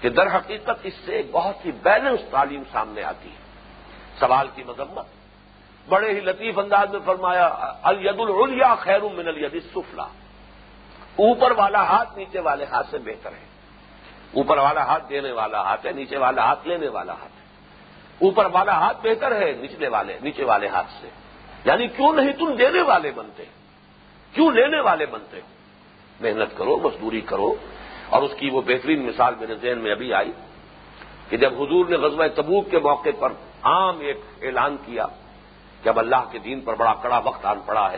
[0.00, 3.36] کہ در حقیقت اس سے بہت ہی بیلنس تعلیم سامنے آتی ہے۔
[4.20, 5.06] سوال کی مذمت۔
[5.88, 7.46] بڑے ہی لطیف انداز میں فرمایا
[7.82, 10.06] الید العلیا خیر من الید السفلا
[11.16, 13.53] اوپر والا ہاتھ نیچے والے ہاتھ سے بہتر ہے۔
[14.36, 17.44] اوپر والا ہاتھ دینے والا ہاتھ ہے، نیچے والا ہاتھ لینے والا ہاتھ ہے۔
[18.24, 21.08] اوپر والا ہاتھ بہتر ہے نچلے والے، نیچے والے ہاتھ سے۔
[21.64, 23.44] یعنی کیوں نہیں تم دینے والے بنتے؟
[24.32, 25.46] کیوں لینے والے بنتے؟ ہو
[26.20, 27.54] محنت کرو، مزدوری کرو۔
[28.08, 30.32] اور اس کی وہ بہترین مثال میرے ذہن میں ابھی آئی
[31.28, 35.06] کہ جب حضور نے غزوہ تبوک کے موقع پر عام ایک اعلان کیا
[35.82, 37.96] کہ اب اللہ کے دین پر بڑا کڑا وقت آن پڑا ہے،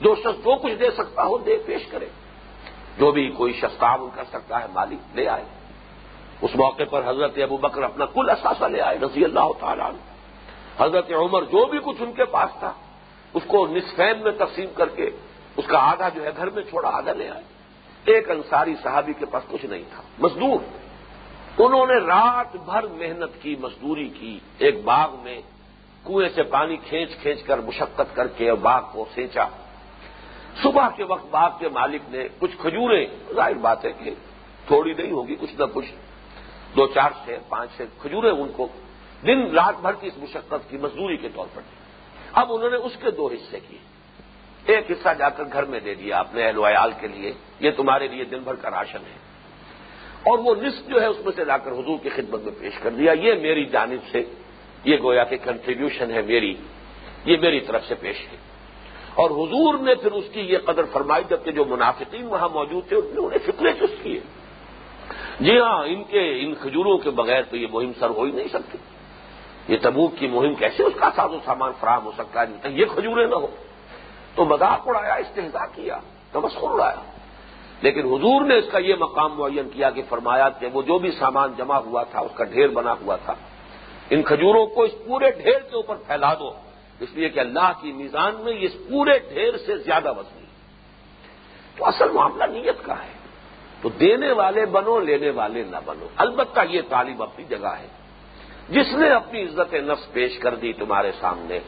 [0.00, 2.06] جو شخص جو کچھ دے سکتا ہو دے، پیش کرے۔
[2.98, 5.44] جو بھی کوئی شخص تعاون کر سکتا ہے، مالک لے آئے۔
[6.42, 9.90] اس موقع پر حضرت ابو بکر اپنا کل اثاثہ لے آئے، رضی اللہ تعالیٰ
[10.78, 12.72] حضرت عمر جو بھی کچھ ان کے پاس تھا،
[13.34, 15.10] اس کو نصفین میں تقسیم کر کے
[15.56, 17.42] اس کا آدھا جو ہے گھر میں چھوڑا، آدھا لے آئے۔
[18.04, 20.60] ایک انصاری صحابی کے پاس کچھ نہیں تھا، مزدور۔
[21.58, 25.40] انہوں نے رات بھر محنت کی، مزدوری کی، ایک باغ میں
[26.04, 29.48] کنویں سے پانی کھینچ کھینچ کر مشقت کر کے باغ کو سینچا۔
[30.62, 34.10] صبح کے وقت باغ کے مالک نے کچھ کھجوریں، ظاہر بات ہے کہ
[34.66, 35.86] تھوڑی نہیں ہوگی، کچھ نہ کچھ،
[36.76, 38.68] دو چار سے پانچ سے کھجوریں ان کو
[39.26, 41.62] دن رات بھر کی اس مشقت کی مزدوری کے طور پر
[42.32, 43.78] اب انہوں نے اس کے دو حصے کیے۔
[44.66, 48.08] ایک حصہ جا کر گھر میں دے دیا اپنے اہل ویال کے لیے۔ یہ تمہارے
[48.08, 49.18] لیے دن بھر کا راشن ہے۔
[50.22, 52.72] اور وہ نصف جو ہے اس میں سے لا کر حضور کی خدمت میں پیش
[52.82, 54.22] کر دیا۔ یہ میری جانب سے،
[54.84, 56.54] یہ گویا کہ کنٹریبیوشن ہے میری،
[57.24, 58.36] یہ میری طرف سے پیش ہے۔
[59.14, 62.96] اور حضور نے پھر اس کی یہ قدر فرمائی جبکہ جو منافقین وہاں موجود تھے،
[62.96, 64.20] انہوں نے فکرے چست کیے؟
[65.40, 68.48] جی ہاں ان کے، ان کھجوروں کے بغیر تو یہ مہم سر ہو ہی نہیں
[68.48, 68.78] سکتی۔
[69.68, 72.84] یہ تبوک کی مہم کیسے اس کا ساز و سامان فراہم ہو سکتا ہے؟ یہ
[72.94, 73.46] کھجورے نہ ہو
[74.34, 75.98] تو مذاق اڑایا استحضا کیا،
[76.32, 77.02] تمسخر اڑایا۔
[77.82, 81.10] لیکن حضور نے اس کا یہ مقام معین کیا کہ فرمایا کہ وہ جو بھی
[81.10, 83.34] سامان جمع ہوا تھا، اس کا ڈھیر بنا ہوا تھا۔
[84.10, 86.50] ان کھجوروں کو اس پورے ڈھیر کے اوپر پھیلا دو۔
[87.00, 90.46] اس لیے کہ اللہ کی میزان میں اس پورے ڈھیر سے زیادہ وزنی
[91.76, 93.18] تو اصل معاملہ نیت کا ہے۔
[93.82, 97.88] تو دینے والے بنو، لینے والے نہ بنو۔ البتہ یہ تعلیم اپنی جگہ ہے۔
[98.68, 101.58] جس نے اپنی عزت نفس پیش کر دی تمہارے سامنے،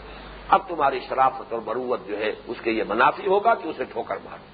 [0.48, 4.16] اب تمہاری شرافت اور بروت جو ہے، اس کے یہ منافی ہوگا کہ اسے ٹھوکر
[4.24, 4.44] مارو۔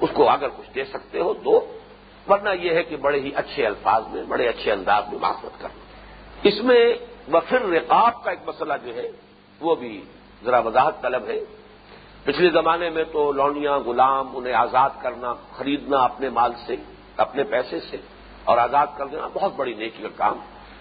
[0.00, 1.78] اس کو اگر کچھ دے سکتے ہو تو
[2.28, 5.80] ورنہ یہ ہے کہ بڑے ہی اچھے الفاظ میں، بڑے اچھے انداز میں معافت کرنا
[6.42, 6.94] اس میں
[7.32, 9.10] وفر رقاب کا ایک مسئلہ جو ہے
[9.60, 10.04] وہ بھی
[10.44, 11.40] ذرا وضاحت طلب ہے۔
[12.24, 16.76] پچھلے زمانے میں تو لونیاں غلام، انہیں آزاد کرنا، خریدنا اپنے مال سے،
[17.16, 17.96] اپنے پیسے سے
[18.44, 20.38] اور آزاد کر دینا بہت بڑی نیکی کا کام۔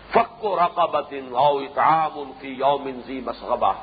[0.09, 3.73] فق و رقابت او اطعام ان کی یومنزی مسغبہ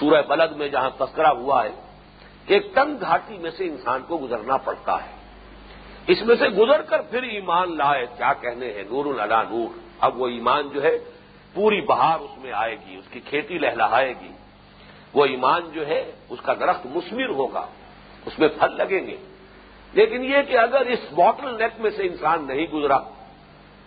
[0.00, 1.70] سورہ بلد میں جہاں تذکرہ ہوا ہے
[2.46, 5.10] کہ ایک تنگ گھاٹی میں سے انسان کو گزرنا پڑتا ہے۔
[6.06, 10.20] اس میں سے گزر کر پھر ایمان لائے۔ کیا کہنے ہیں؟ نور اللہ نور۔ اب
[10.20, 10.98] وہ ایمان جو ہے
[11.54, 14.28] پوری بہار اس میں آئے گی، اس کی کھیتی لہلہائے گی۔
[15.14, 17.66] وہ ایمان جو ہے، اس کا درخت مسمر ہوگا،
[18.26, 19.16] اس میں پھل لگیں گے۔
[19.92, 22.98] لیکن یہ کہ اگر اس باٹل نیک میں سے انسان نہیں گزرا،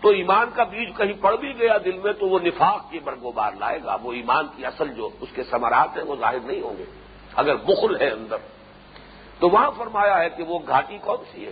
[0.01, 3.31] تو ایمان کا بیج کہیں پڑ بھی گیا دل میں، تو وہ نفاق کی برگو
[3.31, 6.61] بار لائے گا۔ وہ ایمان کی اصل جو اس کے سمراٹ ہیں، وہ ظاہر نہیں
[6.61, 6.85] ہوں گے۔
[7.35, 8.37] اگر بخل ہے اندر۔
[9.39, 11.51] تو وہاں فرمایا ہے کہ وہ گھاٹی کون سی ہے؟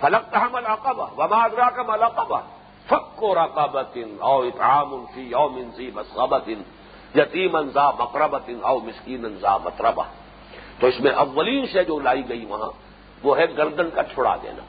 [0.00, 2.40] فلک کہاں ملاقہ وما ادرا کا ملاقہ
[2.90, 6.48] فک و رقابت او اطعام فی یوم ذی مسغبت
[7.14, 10.02] یتیم انزا مقربت او مسکین انزا مطربہ۔
[10.80, 12.70] تو اس میں اولین سے جو لائی گئی وہاں،
[13.22, 14.62] وہ ہے گردن کا چھڑا دینا۔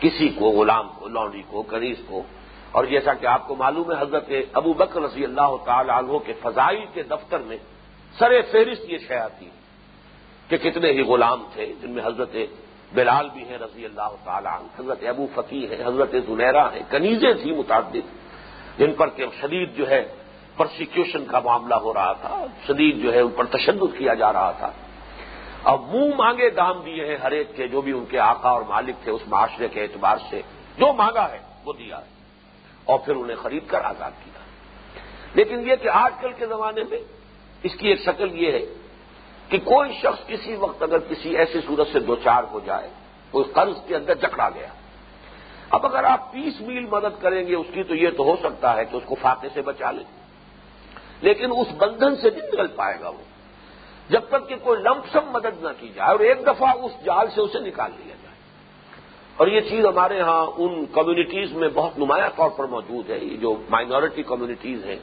[0.00, 2.22] کسی کو، غلام کو، لونڈی کو، کنیز کو۔
[2.70, 6.32] اور جیسا کہ آپ کو معلوم ہے، حضرت ابو بکر رضی اللہ تعالی عنہ کے
[6.32, 7.56] فضائی کے دفتر میں
[8.18, 9.48] سر فہرست یہ شے آتی
[10.48, 12.36] کہ کتنے ہی غلام تھے، جن میں حضرت
[12.96, 17.34] بلال بھی ہیں رضی اللہ تعالی عنہ۔ حضرت ابو فقی ہے حضرت زنیرا ہے کنیزیں
[17.34, 17.96] تھیں متعدد،
[18.78, 20.08] جن پر کہ شدید جو ہے
[20.56, 24.50] پرسیکیوشن کا معاملہ ہو رہا تھا، شدید جو ہے ان پر تشدد کیا جا رہا
[24.50, 24.70] تھا۔
[25.64, 28.62] اب منہ مانگے دام دیے ہیں ہر ایک کے، جو بھی ان کے آقا اور
[28.68, 30.42] مالک تھے اس معاشرے کے اعتبار سے۔
[30.78, 32.06] جو مانگا ہے، وہ دیا ہے۔
[32.84, 34.40] اور پھر انہیں خرید کر آزاد کیا۔
[35.34, 36.98] لیکن یہ کہ آج کل کے زمانے میں
[37.62, 38.66] اس کی ایک شکل یہ ہے
[39.48, 42.88] کہ کوئی شخص کسی وقت اگر کسی ایسی صورت سے دو چار ہو جائے
[43.30, 44.66] کوئی قرض کے اندر جکڑا گیا۔
[45.70, 48.76] اب اگر آپ تیس میل مدد کریں گے اس کی تو یہ تو ہو سکتا
[48.76, 50.04] ہے کہ اس کو فاقے سے بچا لیں
[51.20, 53.22] لیکن اس بندھن سے نہیں نکل پائے گا وہ۔
[54.08, 57.40] جب تک کہ کوئی لمپسم مدد نہ کی جائے اور ایک دفعہ اس جال سے
[57.40, 58.36] اسے نکال لیا جائے۔
[59.36, 63.36] اور یہ چیز ہمارے ہاں ان کمیونٹیز میں بہت نمایاں طور پر موجود ہے۔ یہ
[63.36, 64.96] جو مائنورٹی کمیونٹیز ہیں،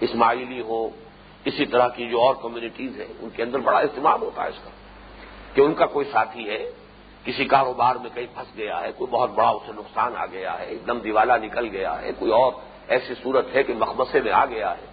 [0.00, 0.88] اسماعیلی ہو
[1.44, 4.64] اسی طرح کی جو اور کمیونٹیز ہیں، ان کے اندر بڑا استعمال ہوتا ہے اس
[4.64, 4.70] کا
[5.54, 6.70] کہ ان کا کوئی ساتھی ہے،
[7.24, 10.64] کسی کاروبار میں کہیں پھنس گیا ہے، کوئی بہت بڑا اسے نقصان آ گیا ہے،
[10.64, 12.52] ایک دم دیوالا نکل گیا ہے، کوئی اور
[12.88, 14.86] ایسی صورت ہے کہ مقبصے میں آ گیا ہے۔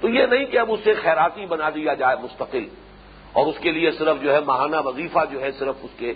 [0.00, 2.68] تو یہ نہیں کہ اب اسے خیراتی بنا دیا جائے مستقل
[3.32, 6.12] اور اس کے لیے صرف جو ہے ماہانہ وظیفہ جو ہے صرف اس کے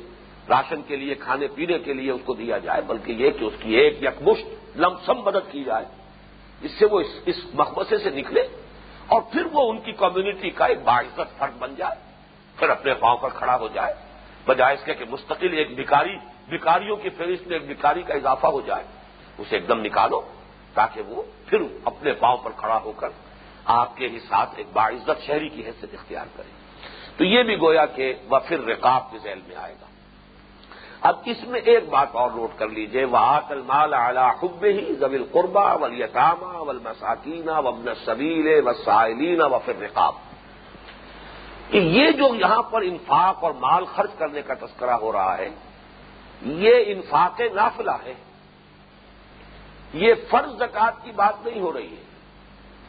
[0.48, 3.52] راشن کے لیے، کھانے پینے کے لیے اس کو دیا جائے، بلکہ یہ کہ اس
[3.60, 5.84] کی ایک یکمشت لمسم مدد کی جائے۔
[6.60, 8.48] جس سے وہ اس مقبصے سے نکلے۔
[9.08, 11.96] اور پھر وہ ان کی کمیونٹی کا ایک باعزت فرد بن جائے،
[12.56, 13.94] پھر اپنے پاؤں پر کھڑا ہو جائے،
[14.46, 16.16] بجائے اس کے کہ مستقل ایک بھکاری،
[16.48, 18.84] بھکاریوں کی فہرست میں ایک بھکاری کا اضافہ ہو جائے،
[19.38, 20.20] اسے ایک دم نکالو
[20.74, 23.08] تاکہ وہ پھر اپنے پاؤں پر کھڑا ہو کر
[23.64, 26.50] آپ کے ہی ساتھ ایک باعزت شہری کی حیثیت اختیار کرے۔
[27.16, 29.86] تو یہ بھی گویا کہ وہ پھر رقاب کے ذیل میں آئے گا۔
[31.06, 34.94] اب اس میں ایک بات اور نوٹ کر لیجیے وہ آکل مال اعلی خب ہی
[34.94, 40.14] زبل قربا ولیطامہ ول مساکینہ وبن صبیر و سائلین و رقاب
[41.70, 45.48] کہ یہ جو یہاں پر انفاق اور مال خرچ کرنے کا تذکرہ ہو رہا ہے،
[46.42, 48.14] یہ انفاق نافلہ ہے۔
[49.94, 52.02] یہ فرض زکات کی بات نہیں ہو رہی ہے۔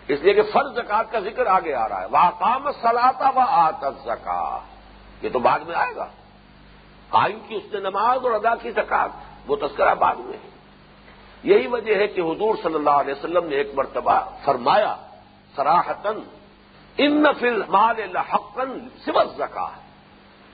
[0.08, 3.39] اس لیے کہ فرض زکات کا ذکر آگے آ رہا ہے۔ وہ کام سلاتا و
[3.39, 4.60] آتا زکا
[5.21, 6.08] یہ تو بعد میں آئے گا۔
[7.10, 9.10] قائم کی اس نے نماز اور ادا کی زکات
[9.48, 10.50] وہ تذکرہ بعد میں ہے۔
[11.43, 14.96] یہی وجہ ہے کہ حضور صلی اللہ علیہ وسلم نے ایک مرتبہ فرمایا
[15.56, 16.20] سراہتن
[16.98, 19.67] ان فل مال حقن صرف زکا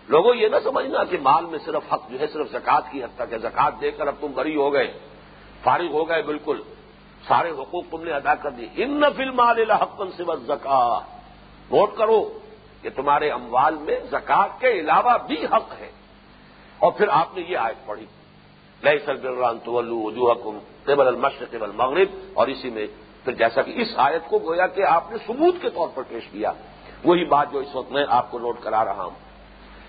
[0.07, 3.15] لوگوں، یہ نہ سمجھنا کہ مال میں صرف حق جو ہے، صرف زکات کی حد
[3.15, 4.99] تک ہے۔ زکات دے کر اب تم بری ہو گئے،
[5.63, 6.61] فارغ ہو گئے، بالکل۔
[7.27, 10.99] سارے حقوق تم نے ادا کر دی ان فل مال حقن صرف زکا
[11.71, 12.39] نوٹ کرو
[12.81, 15.91] کہ تمہارے اموال میں زکات کے علاوہ بھی حق ہے۔
[16.83, 18.05] اور پھر آپ نے یہ آیت پڑھی
[18.83, 22.87] لیے سرگران طلو وجوہ کم ٹیبل المشر ٹیبل مغرب اور اسی میں
[23.25, 26.27] پھر جیسا کہ اس آیت کو گویا کہ آپ نے ثبوت کے طور پر پیش
[26.31, 26.51] کیا،
[27.03, 29.21] وہی بات جو اس وقت میں آپ کو نوٹ کرا رہا ہوں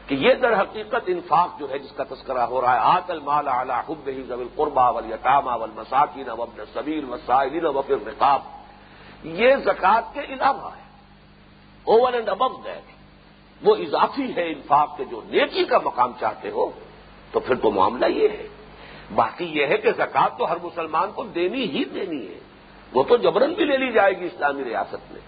[0.06, 3.48] کہ یہ در حقیقت انفاق جو ہے، جس کا تذکرہ ہو رہا ہے، آت المال
[3.48, 8.40] اعلیٰ حب ہی زبل قربا ول یتامہ ول مساکین وبن صبیر وسائل و پھر نقاب
[9.40, 10.82] یہ زکوٰۃ کے علاوہ ہے
[11.86, 12.86] اوور اینڈ ابو دیٹ
[13.62, 16.70] وہ اضافی ہے انفاق کے جو نیکی کا مقام چاہتے ہو
[17.34, 18.48] تو پھر تو معاملہ یہ ہے۔
[19.14, 22.38] باقی یہ ہے کہ زکوٰۃ تو ہر مسلمان کو دینی ہی دینی ہے۔
[22.92, 25.20] وہ تو جبرن بھی لے لی جائے گی اسلامی ریاست میں۔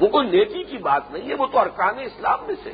[0.00, 2.72] وہ کوئی نیکی کی بات نہیں ہے، وہ تو ارکان اسلام میں سے۔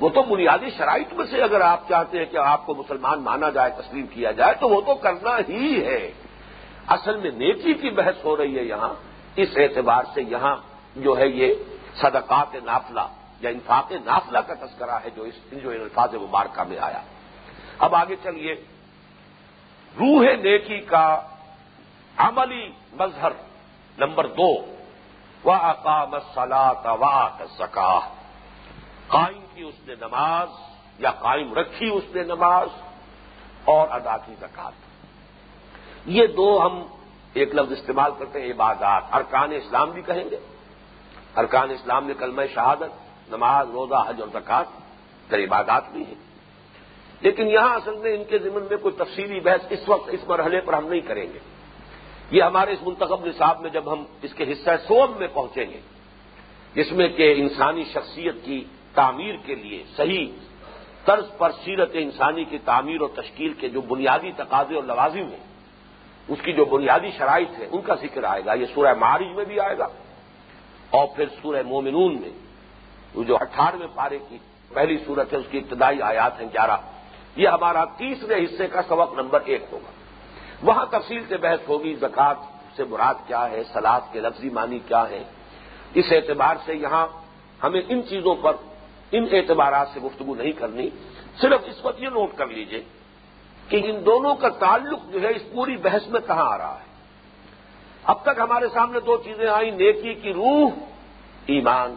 [0.00, 3.50] وہ تو بنیادی شرائط میں سے اگر آپ چاہتے ہیں کہ آپ کو مسلمان مانا
[3.50, 6.12] جائے، تسلیم کیا جائے، تو وہ تو کرنا ہی ہے۔
[6.86, 8.94] اصل میں نیکی کی بحث ہو رہی ہے یہاں۔
[9.36, 10.56] اس اعتبار سے یہاں
[10.96, 11.54] جو ہے یہ
[11.94, 13.00] صدقات نافلہ
[13.40, 17.02] یا انفاق نافلہ کا تذکرہ ہے جو اس جو الفاظ مبارکہ میں آیا۔
[17.78, 18.52] اب آگے چلیے۔
[20.00, 21.20] روح نیکی کا
[22.16, 23.32] عملی مظہر
[23.98, 24.74] نمبر دو۔
[25.44, 28.00] و اقام سلاط و زکا
[29.08, 30.48] قائم کی اس نے نماز
[30.98, 32.68] یا قائم رکھی اس نے نماز
[33.64, 34.72] اور ادا کی زکات
[36.06, 36.86] یہ دو ہم
[37.32, 40.38] ایک لفظ استعمال کرتے ہیں، عبادات۔ ارکان اسلام بھی کہیں گے۔
[41.36, 44.66] ارکان اسلام میں کلمہ شہادت، نماز، روزہ، حج اور زکات
[45.34, 46.33] عبادات بھی ہیں۔
[47.20, 50.60] لیکن یہاں اصل میں ان کے ذمن میں کوئی تفصیلی بحث اس وقت اس مرحلے
[50.60, 51.38] پر ہم نہیں کریں گے۔
[52.30, 55.80] یہ ہمارے اس منتخب نصاب میں جب ہم اس کے حصہ سوم میں پہنچیں گے،
[56.74, 60.26] جس میں کہ انسانی شخصیت کی تعمیر کے لیے صحیح
[61.04, 65.44] طرز پر سیرت انسانی کی تعمیر اور تشکیل کے جو بنیادی تقاضے اور لوازم ہیں،
[66.28, 69.44] اس کی جو بنیادی شرائط ہے ان کا ذکر آئے گا۔ یہ سورہ معارج میں
[69.44, 69.88] بھی آئے گا۔
[70.90, 72.30] اور پھر سورہ مومنون میں
[73.24, 74.38] جو اٹھارہویں پارے کی
[74.74, 76.76] پہلی صورت ہے، اس کی ابتدائی آیات ہیں گیارہ۔
[77.36, 79.90] یہ ہمارا تیسرے حصے کا سبق نمبر ایک ہوگا۔
[80.62, 82.34] وہاں تفصیل سے بحث ہوگی زکوٰۃ
[82.76, 85.24] سے مراد کیا ہے سلاد کے لفظی معنی کیا ہے
[85.94, 87.06] اس اعتبار سے یہاں
[87.62, 88.52] ہمیں ان چیزوں پر
[89.12, 90.88] ان اعتبارات سے گفتگو نہیں کرنی۔
[91.40, 92.82] صرف اس وقت یہ نوٹ کر لیجیے
[93.68, 96.84] کہ ان دونوں کا تعلق جو ہے اس پوری بحث میں کہاں آ رہا ہے۔
[98.04, 100.70] اب تک ہمارے سامنے دو چیزیں آئیں، نیکی کی روح،
[101.46, 101.94] ایمان۔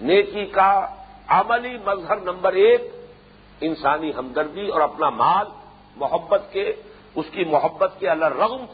[0.00, 0.94] نیکی کا
[1.28, 2.99] عملی مظہر نمبر ایک
[3.60, 5.46] انسانی ہمدردی اور اپنا مال،
[5.96, 6.72] محبت کے،
[7.14, 8.64] اس کی محبت کے اللہ رغم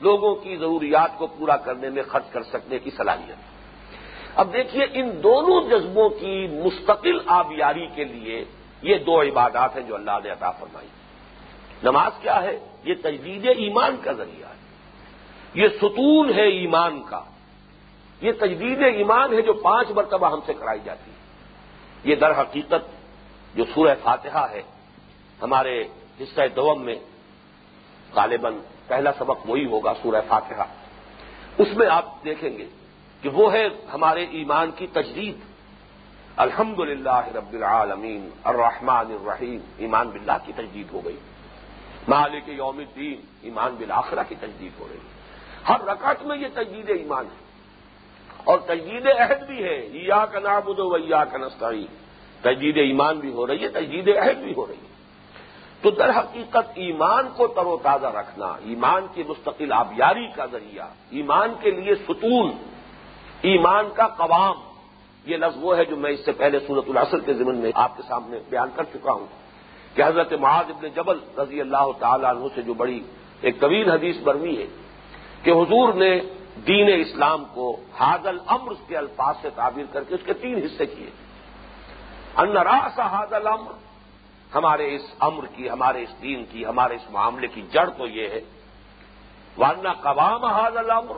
[0.00, 3.54] لوگوں کی ضروریات کو پورا کرنے میں خرچ کر سکنے کی صلاحیت۔
[4.34, 8.44] اب دیکھیے، ان دونوں جذبوں کی مستقل آبیاری کے لیے
[8.82, 10.88] یہ دو عبادات ہیں جو اللہ نے عطا فرمائی۔
[11.82, 14.54] نماز کیا ہے؟ یہ تجدید ایمان کا ذریعہ ہے۔
[15.54, 17.24] یہ ستون ہے ایمان کا۔
[18.20, 21.16] یہ تجدید ایمان ہے جو پانچ مرتبہ ہم سے کرائی جاتی ہے۔
[22.04, 22.93] یہ در حقیقت
[23.54, 24.62] جو سورہ فاتحہ ہے،
[25.42, 25.84] ہمارے
[26.20, 26.94] حصہ دوم میں
[28.14, 28.54] غالباً
[28.86, 30.64] پہلا سبق وہی ہوگا سورہ فاتحہ۔
[31.58, 32.66] اس میں آپ دیکھیں گے
[33.22, 35.36] کہ وہ ہے ہمارے ایمان کی تجدید۔
[36.36, 41.16] الحمد للہ رب العالمین، الرحمن الرحیم، ایمان باللہ کی تجدید ہو گئی۔
[42.08, 44.98] مالک یوم الدین، ایمان بالآخرہ کی تجدید ہو رہی
[45.68, 47.44] ہر رکعت میں یہ تجدید ایمان ہے۔
[48.44, 51.86] اور تجدید عہد بھی ہے یا کا نابود و یا کا نسطی
[52.44, 54.92] تجدید ایمان بھی ہو رہی ہے، تجدید عہد بھی ہو رہی ہے۔
[55.82, 60.86] تو در حقیقت ایمان کو تر و تازہ رکھنا، ایمان کی مستقل آبیاری کا ذریعہ،
[61.10, 62.50] ایمان کے لیے ستون،
[63.42, 64.56] ایمان کا قوام،
[65.26, 67.96] یہ لفظ وہ ہے جو میں اس سے پہلے صورت العصر کے ضمن میں آپ
[67.96, 69.26] کے سامنے بیان کر چکا ہوں
[69.94, 73.00] کہ حضرت معاذ ابن جبل رضی اللہ تعالی عنہ سے جو بڑی
[73.40, 74.66] ایک طویل حدیث بروی ہے
[75.42, 76.12] کہ حضور نے
[76.66, 77.66] دین اسلام کو
[77.98, 81.10] حاضل امر کے الفاظ سے تعبیر کر کے اس کے تین حصے کیے۔
[82.36, 83.72] ان راس حاضل امر
[84.54, 88.28] ہمارے اس امر کی، ہمارے اس دین کی، ہمارے اس معاملے کی جڑ تو یہ
[88.28, 88.40] ہے۔
[89.58, 91.14] ورنہ قوام حاضل امر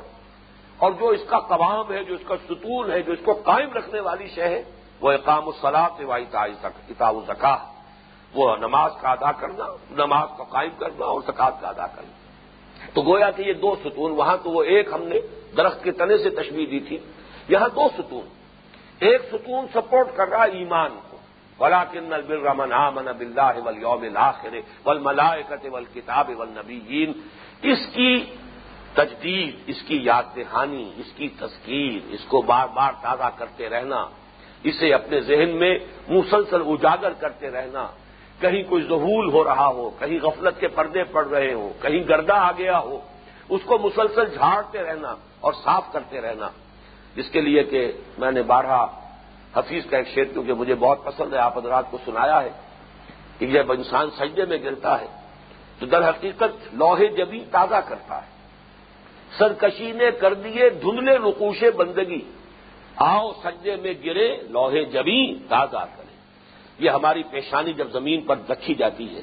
[0.77, 3.73] اور جو اس کا قوام ہے، جو اس کا ستون ہے، جو اس کو قائم
[3.73, 4.63] رکھنے والی شے ہے،
[5.01, 5.89] وہ اقام الصلاح
[6.89, 7.57] کتاب الزکا
[8.35, 12.13] وہ نماز کا ادا کرنا، نماز کا قائم کرنا اور زکات کا ادا کرنا۔
[12.95, 15.19] تو گویا کہ یہ دو ستون، وہاں تو وہ ایک ہم نے
[15.57, 16.99] درخت کے تنے سے تشبیح دی تھی۔
[17.49, 18.29] یہاں دو ستون،
[18.99, 20.99] ایک ستون سپورٹ کر رہا ایمان۔
[21.59, 26.59] کو ولا البر رمن آمن اب اللہ ول یوم الآخر ول ملائکت ول کتاب ول
[27.63, 28.25] اس کی
[28.95, 34.09] تجدید، اس کی یاد دہانی اس کی تذکیر، اس کو بار بار تازہ کرتے رہنا،
[34.65, 37.87] اسے اپنے ذہن میں مسلسل اجاگر کرتے رہنا،
[38.41, 42.33] کہیں کوئی ظہول ہو رہا ہو، کہیں غفلت کے پردے پڑ رہے ہوں، کہیں گردہ
[42.33, 43.01] آ گیا ہو،
[43.49, 46.49] اس کو مسلسل جھاڑتے رہنا اور صاف کرتے رہنا۔
[47.15, 48.87] جس کے لیے کہ میں نے بارہ
[49.57, 52.51] حفیظ کا ایک شعر، کیونکہ مجھے بہت پسند ہے، آپ حضرات کو سنایا ہے
[53.39, 55.07] کہ جب انسان سجدے میں گرتا ہے
[55.79, 58.27] تو در حقیقت لوہے جبی تازہ کرتا ہے۔
[59.39, 62.21] سرکشی نے کر دیے دھندلے رقوش بندگی۔
[62.97, 66.07] آؤ سجدے میں گرے لوہے جبی تازہ کرے۔
[66.79, 69.21] یہ ہماری پیشانی جب زمین پر رکھی جاتی ہے،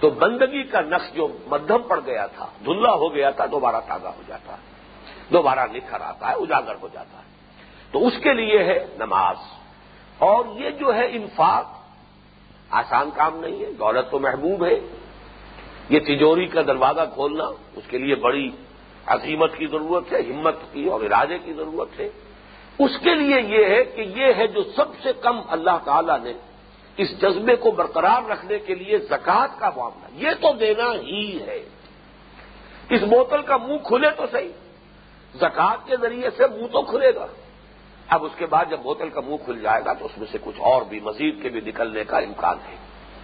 [0.00, 4.08] تو بندگی کا نقش جو مدھم پڑ گیا تھا، دھندلا ہو گیا تھا، دوبارہ تازہ
[4.08, 4.72] ہو جاتا ہے۔
[5.32, 7.22] دوبارہ نکھر آتا ہے، اجاگر ہو جاتا ہے۔
[7.92, 9.36] تو اس کے لیے ہے نماز۔
[10.22, 11.64] اور یہ جو ہے انفاق،
[12.70, 14.80] آسان کام نہیں ہے، دولت تو محبوب ہے۔
[15.88, 17.44] یہ تجوری کا دروازہ کھولنا
[17.76, 18.50] اس کے لیے بڑی
[19.06, 22.08] عظیمت کی ضرورت ہے، ہمت کی اور ارادے کی ضرورت ہے۔
[22.78, 26.32] اس کے لیے یہ ہے کہ یہ ہے جو سب سے کم اللہ تعالی نے
[26.96, 31.68] اس جذبے کو برقرار رکھنے کے لیے زکات کا معاملہ، یہ تو دینا ہی ہے۔
[32.90, 34.52] اس بوتل کا منہ کھلے تو صحیح
[35.34, 37.26] زکات کے ذریعے سے منہ تو کھلے گا۔
[38.08, 40.38] اب اس کے بعد جب بوتل کا منہ کھل جائے گا تو اس میں سے
[40.40, 42.76] کچھ اور بھی مزید کے بھی نکلنے کا امکان ہے۔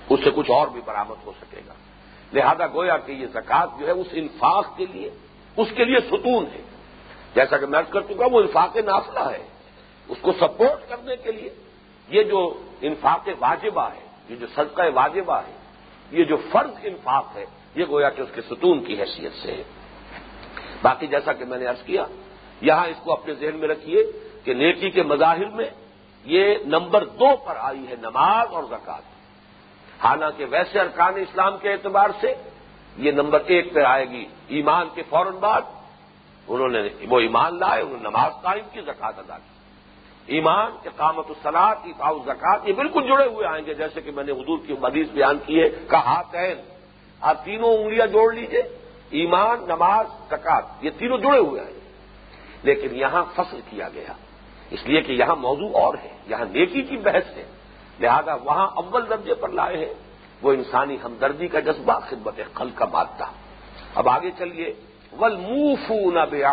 [0.08, 1.74] اس سے کچھ اور بھی برامد ہو سکے گا۔
[2.32, 5.10] لہذا گویا کہ یہ زکات جو ہے اس انفاق کے لیے،
[5.56, 6.60] اس کے لیے ستون ہے۔
[7.34, 9.46] جیسا کہ میں کر چکا وہ انفاق نافلہ ہے۔
[10.08, 11.50] اس کو سپورٹ کرنے کے لیے
[12.08, 15.52] یہ جو انفاق واجبہ ہے، یہ جو صدقہ واجبہ ہے،
[16.10, 19.62] یہ جو فرض انفاق ہے، یہ گویا کہ اس کے ستون کی حیثیت سے ہے۔
[20.82, 22.04] باقی جیسا کہ میں نے ارض کیا،
[22.60, 24.06] یہاں اس کو اپنے ذہن میں رکھیے۔
[24.48, 25.64] کہ نیکی کے مظاہر میں
[26.24, 29.02] یہ نمبر دو پر آئی ہے نماز اور زکات
[30.04, 32.34] حالانکہ ویسے ارکان اسلام کے اعتبار سے
[32.96, 35.60] یہ نمبر ایک پہ آئے گی ایمان کے فوراً بعد۔
[36.48, 39.54] انہوں نے وہ ایمان لائے، انہوں نے نماز قائم کی زکات ادا کی۔
[40.26, 44.24] ایمان کے قامت الصلاط افاؤ زکات یہ بالکل جڑے ہوئے آئیں گے۔ جیسے کہ میں
[44.24, 46.58] نے حضور کی حدیث بیان کی ہے، کہا تین۔
[47.20, 48.62] آپ تینوں انگلیاں جوڑ لیجیے۔
[49.10, 51.78] ایمان، نماز زکات یہ تینوں جڑے ہوئے آئیں گے۔
[52.62, 54.12] لیکن یہاں فصل کیا گیا۔
[54.70, 57.44] اس لیے کہ یہاں موضوع اور ہے، یہاں نیکی کی بحث ہے۔
[58.00, 59.94] لہذا وہاں اول درجے پر لائے ہیں،
[60.42, 63.24] وہ انسانی ہمدردی کا جذبہ خدمت خل کا مادہ۔
[63.94, 64.74] اب آگے چلیے
[65.18, 66.44] ول منہ نہ بے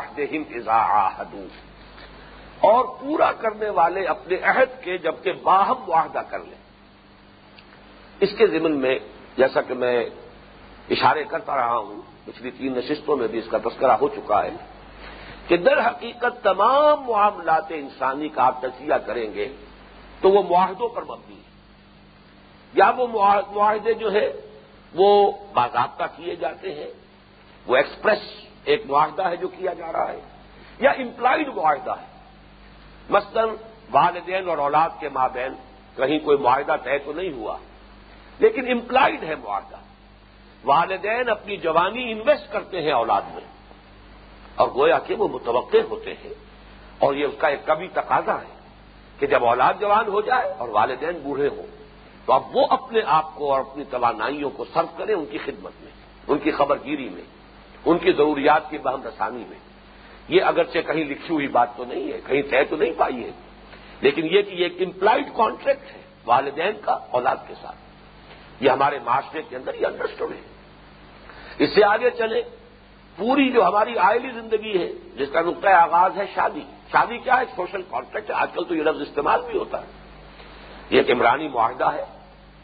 [2.59, 6.57] اور پورا کرنے والے اپنے عہد کے جبکہ باہم معاہدہ کر لیں۔
[8.19, 8.99] اس کے ضمن میں،
[9.37, 10.05] جیسا کہ میں
[10.89, 14.49] اشارے کرتا رہا ہوں، پچھلی تین نشستوں میں بھی اس کا تذکرہ ہو چکا ہے۔
[15.47, 19.55] کہ در حقیقت تمام معاملات انسانی کا آپ تجزیہ کریں گے
[20.21, 21.45] تو وہ معاہدوں پر مبنی ہے۔
[22.73, 23.07] یا وہ
[23.53, 24.33] معاہدے جو ہے
[24.95, 26.87] وہ باضابطہ کیے جاتے ہیں۔
[27.67, 30.19] وہ ایکسپریس ایک معاہدہ ہے جو کیا جا رہا ہے،
[30.79, 32.05] یا امپلائڈ معاہدہ ہے۔
[33.09, 33.41] مثلا
[33.91, 35.53] والدین اور اولاد کے مابین
[35.95, 37.57] کہیں کوئی معاہدہ طے تو نہیں ہوا،
[38.39, 39.75] لیکن امپلائڈ ہے معاہدہ۔
[40.65, 43.54] والدین اپنی جوانی انویسٹ کرتے ہیں اولاد میں۔
[44.55, 46.33] اور گویا کہ وہ متوقع ہوتے ہیں
[46.99, 48.53] اور یہ اس کا ایک کبھی تقاضا ہے
[49.19, 51.67] کہ جب اولاد جوان ہو جائے اور والدین بوڑھے ہوں،
[52.25, 55.83] تو اب وہ اپنے آپ کو اور اپنی توانائیوں کو سرو کریں ان کی خدمت
[55.83, 55.91] میں،
[56.27, 57.21] ان کی خبر گیری میں،
[57.85, 59.59] ان کی ضروریات کی بہم رسانی میں۔
[60.27, 63.31] یہ اگرچہ کہیں لکھی ہوئی بات تو نہیں ہے، کہیں طے تو نہیں پائی ہے،
[64.01, 67.75] لیکن یہ کہ یہ ایک امپلائڈ کانٹریکٹ ہے والدین کا، اولاد کے ساتھ۔
[68.63, 70.41] یہ ہمارے معاشرے کے اندر یہ انڈرسٹوڈ ہے۔
[71.57, 72.41] اس سے آگے چلے
[73.17, 76.61] پوری جو ہماری آئلی زندگی ہے، جس کا نقطۂ آغاز ہے شادی۔
[76.91, 79.85] شادی کیا ہے؟ سوشل کانٹریکٹ آج کل تو یہ لفظ استعمال بھی ہوتا ہے۔
[80.89, 82.03] یہ ایک عمرانی معاہدہ ہے۔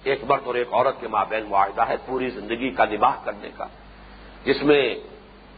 [0.04, 3.66] ایک مرد اور ایک عورت کے مابین معاہدہ ہے پوری زندگی کا نباہ کرنے کا۔
[4.46, 4.96] جس میں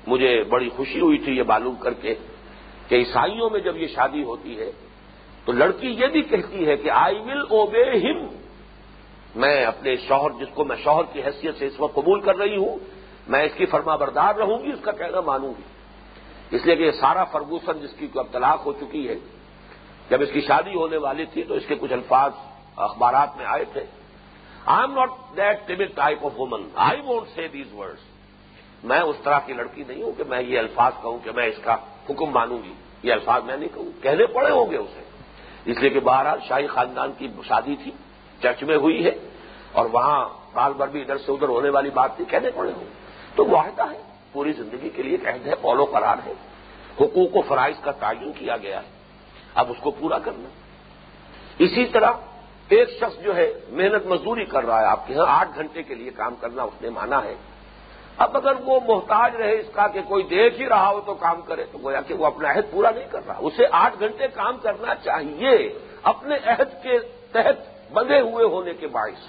[0.08, 2.24] مجھے بڑی خوشی ہوئی تھی یہ معلوم کر کے کہ
[2.88, 4.72] کہ عیسائیوں میں جب یہ شادی ہوتی ہے،
[5.46, 8.28] تو لڑکی یہ بھی کہتی ہے کہ آئی ول اوبے ہم
[9.36, 12.56] میں اپنے شوہر، جس کو میں شوہر کی حیثیت سے اس وقت قبول کر رہی
[12.56, 12.78] ہوں
[13.28, 15.64] میں اس کی فرما بردار رہوں گی، اس کا کہنا مانوں گی۔
[16.56, 19.16] اس لیے کہ یہ سارا فرگوسن جس کی اب طلاق ہو چکی ہے،
[20.10, 22.32] جب اس کی شادی ہونے والی تھی تو اس کے کچھ الفاظ
[22.76, 23.84] اخبارات میں آئے تھے۔
[24.66, 28.00] I am not that table type of woman I won't see these words
[28.84, 31.64] میں اس طرح کی لڑکی نہیں ہوں کہ میں یہ الفاظ کہوں کہ میں اس
[31.64, 31.76] کا
[32.10, 35.04] حکم مانوں گی۔ یہ الفاظ میں نہیں کہوں، کہنے پڑے ہوں گے اسے۔
[35.66, 37.92] اس لیے کہ بہرحال شاہی خاندان کی شادی تھی،
[38.42, 39.12] چرچ میں ہوئی ہے
[39.72, 42.80] اور وہاں بال بھر بھی ادھر سے ادھر ہونے والی بات تھی، کہنے پڑے ہوں۔
[42.80, 43.03] گے
[43.36, 46.34] تو معاہدہ ہے۔ پوری زندگی کے لیے عہد ہے پولو قرار ہے۔
[47.00, 48.88] حقوق و فرائض کا تعین کیا گیا ہے۔
[49.56, 50.50] اب اس کو پورا کرنا۔
[51.60, 52.12] اسی طرح
[52.70, 55.96] ایک شخص جو ہے، محنت مزدوری کر رہا ہے۔ آپ کے یہاں آٹھ گھنٹے کے
[55.96, 57.36] لیے کام کرنا اس نے مانا ہے۔
[58.18, 61.42] اب اگر وہ محتاج رہے اس کا کہ کوئی دیکھ ہی رہا ہو تو کام
[61.42, 64.58] کرے، تو گویا کہ وہ اپنا عہد پورا نہیں کر رہا۔ اسے آٹھ گھنٹے کام
[64.58, 67.00] کرنا چاہیے۔ اپنے عہد کے
[67.32, 69.28] تحت بندھے ہوئے ہونے کے باعث۔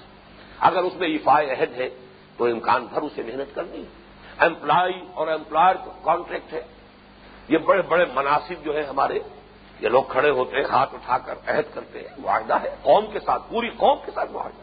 [0.60, 1.88] اگر اس میں ایفائے عہد ہے
[2.36, 4.04] تو امکان بھر اسے محنت کرنی ہے۔
[4.38, 6.62] امپلائی اور امپلائر کانٹریکٹ ہے۔
[7.48, 9.18] یہ بڑے بڑے مناسب جو ہے ہمارے،
[9.80, 13.20] یہ لوگ کھڑے ہوتے ہیں، ہاتھ اٹھا کر عہد کرتے ہیں، معاہدہ ہے، قوم کے
[13.20, 14.62] ساتھ، پوری قوم کے ساتھ معاہدہ۔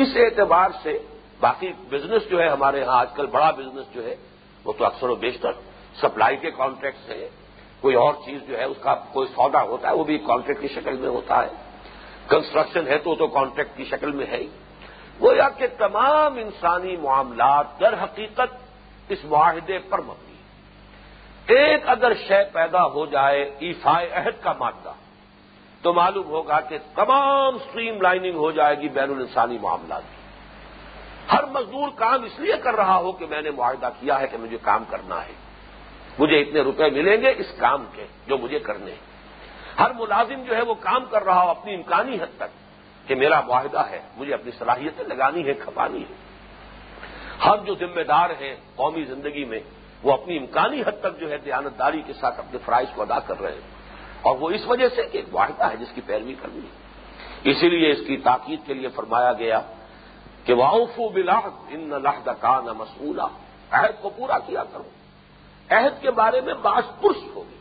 [0.00, 0.98] اس اعتبار سے
[1.40, 4.16] باقی بزنس جو ہے ہمارے ہاں آج کل بڑا بزنس جو ہے،
[4.64, 5.52] وہ تو اکثر و بیشتر
[6.00, 7.28] سپلائی کے کانٹریکٹس ہیں۔
[7.80, 10.68] کوئی اور چیز جو ہے، اس کا کوئی سودا ہوتا ہے، وہ بھی کانٹریکٹ کی
[10.68, 11.48] شکل میں ہوتا ہے۔
[12.28, 14.48] کنسٹرکشن ہے تو تو کانٹریکٹ کی شکل میں ہے ہی۔
[15.20, 18.56] وہ یا کہ تمام انسانی معاملات در حقیقت
[19.08, 20.34] اس معاہدے پر مبنی
[21.46, 24.92] ایک اگر شے پیدا ہو جائے ایفائے عہد کا مادہ،
[25.82, 30.24] تو معلوم ہوگا کہ تمام اسٹریم لائننگ ہو جائے گی بین الانسانی معاملات کی۔
[31.32, 34.36] ہر مزدور کام اس لیے کر رہا ہو کہ میں نے معاہدہ کیا ہے کہ
[34.36, 35.32] مجھے کام کرنا ہے۔
[36.18, 39.14] مجھے اتنے روپے ملیں گے اس کام کے جو مجھے کرنے ہیں۔
[39.78, 42.63] ہر ملازم جو ہے وہ کام کر رہا ہو اپنی امکانی حد تک۔
[43.06, 46.14] کہ میرا معاہدہ ہے، مجھے اپنی صلاحیتیں لگانی ہے کھپانی ہے
[47.46, 49.60] ہم جو ذمہ دار ہیں قومی زندگی میں،
[50.02, 53.40] وہ اپنی امکانی حد تک جو ہے دیانتداری کے ساتھ اپنے فرائض کو ادا کر
[53.40, 53.74] رہے ہیں۔
[54.22, 56.84] اور وہ اس وجہ سے کہ ایک معاہدہ ہے جس کی پیروی کرنی ہے۔
[57.50, 59.60] اسی لیے اس کی تاکید کے لیے فرمایا گیا
[60.44, 63.22] کہ واؤفو بلاحد ان لحد کا نہ مسولہ
[63.70, 64.82] عہد کو پورا کیا کرو۔
[65.70, 67.53] عہد کے بارے میں باس پرس ہوگی۔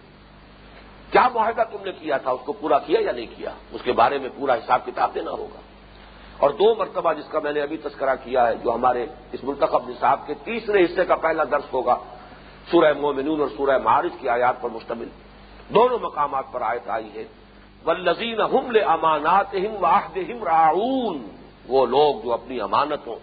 [1.13, 3.91] کیا معاہدہ تم نے کیا تھا؟ اس کو پورا کیا یا نہیں کیا؟ اس کے
[3.91, 5.59] بارے میں پورا حساب کتاب دینا ہوگا۔
[6.37, 9.89] اور دو مرتبہ جس کا میں نے ابھی تذکرہ کیا ہے، جو ہمارے اس منتخب
[9.89, 11.95] نصاب کے تیسرے حصے کا پہلا درس ہوگا،
[12.71, 15.07] سورہ مومنون اور سورہ معارج کی آیات پر مشتمل۔
[15.69, 17.23] دونوں مقامات پر آیت آئی ہے۔
[17.85, 21.27] ولزین حمل امانات ہم واحد ہم راؤن
[21.67, 23.15] وہ لوگ جو اپنی امانتوں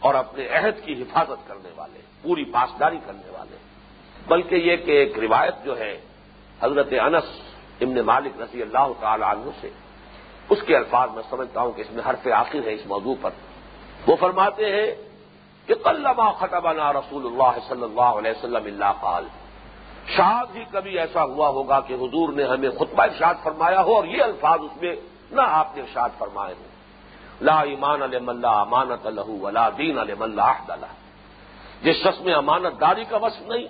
[0.00, 3.56] اور اپنے عہد کی حفاظت کرنے والے، پوری پاسداری کرنے والے۔
[4.28, 6.00] بلکہ یہ کہ ایک روایت جو ہے
[6.62, 7.40] حضرت انس
[7.80, 9.70] ابن مالک رضی اللہ تعالی عنہ سے۔
[10.50, 13.30] اس کے الفاظ میں سمجھتا ہوں کہ اس میں حرف آخر ہے اس موضوع پر۔
[14.06, 14.94] وہ فرماتے ہیں
[15.66, 19.24] کہ قلما خطبنا رسول اللہ صلی اللہ علیہ وسلم اللہ قال۔
[20.16, 24.04] شاید ہی کبھی ایسا ہوا ہوگا کہ حضور نے ہمیں خطبہ ارشاد فرمایا ہو اور
[24.04, 24.96] یہ الفاظ اس میں
[25.30, 26.70] نہ آپ نے ارشاد فرمائے ہوں۔
[27.40, 30.86] لا ایمان علیہ ملا امانت الح ولا دین علیہ ملا اللہ
[31.82, 33.66] جس شخص میں امانت داری کا وصف نہیں،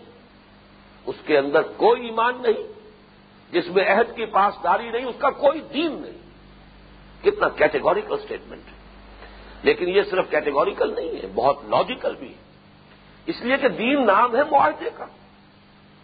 [1.07, 2.72] اس کے اندر کوئی ایمان نہیں۔
[3.53, 6.23] جس میں عہد کی پاسداری نہیں، اس کا کوئی دین نہیں۔
[7.25, 8.83] کتنا کیٹیگوریکل اسٹیٹمنٹ ہے۔
[9.63, 12.43] لیکن یہ صرف کیٹیگوریکل نہیں ہے، بہت لاجیکل بھی ہے۔
[13.27, 15.05] اس لیے کہ دین نام ہے معاہدے کا۔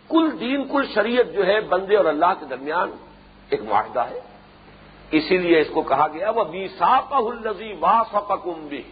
[0.08, 2.90] کل دین، کل شریعت جو ہے بندے اور اللہ کے درمیان
[3.50, 4.20] ایک معاہدہ ہے۔
[5.10, 8.82] اسی لیے اس کو کہا گیا وہ میساک الزی وا سپکم بھی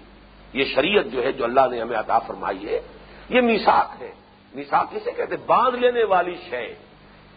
[0.53, 2.81] یہ شریعت جو ہے، جو اللہ نے ہمیں عطا فرمائی ہے،
[3.29, 4.13] یہ میساک ہے۔
[4.55, 6.75] میساک کسے کہتے باندھ لینے والی شے۔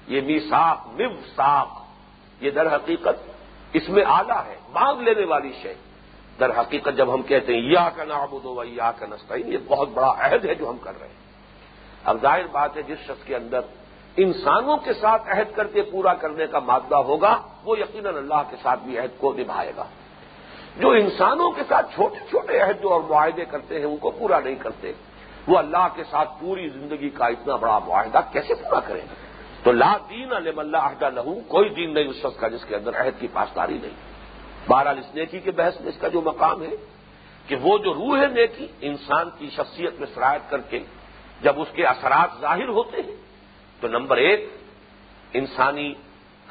[0.08, 1.68] یہ میساک مو ساک
[2.44, 3.30] یہ در حقیقت
[3.74, 5.74] اس میں آلہ ہے باندھ لینے والی شے۔
[6.40, 9.90] در حقیقت جب ہم کہتے ہیں یا کا نابود و یا کا نسطین یہ بہت
[9.90, 11.16] بڑا عہد ہے جو ہم کر رہے ہیں۔
[12.04, 13.60] اب ظاہر بات ہے، جس شخص کے اندر
[14.18, 18.56] انسانوں کے ساتھ عہد کر کے پورا کرنے کا مادہ ہوگا، وہ یقیناً اللہ کے
[18.64, 19.86] ساتھ بھی عہد کو نبھائے گا۔
[20.78, 24.56] جو انسانوں کے ساتھ چھوٹے چھوٹے عہد اور معاہدے کرتے ہیں، ان کو پورا نہیں
[24.56, 24.94] کرتے۔
[25.48, 29.29] وہ اللہ کے ساتھ پوری زندگی کا اتنا بڑا معاہدہ کیسے پورا کریں؟ گے
[29.64, 32.76] تو لا دین علم اللہ عہدہ لہو، کوئی دین نہیں اس شخص کا جس کے
[32.76, 34.10] اندر عہد کی پاسداری نہیں۔
[34.68, 36.76] بہرحال اس نیکی کے بحث میں اس کا جو مقام ہے
[37.48, 40.80] کہ وہ جو روح ہے نیکی، انسان کی شخصیت میں شرائط کر کے
[41.42, 43.16] جب اس کے اثرات ظاہر ہوتے ہیں،
[43.80, 44.50] تو نمبر ایک،
[45.34, 45.94] انسانی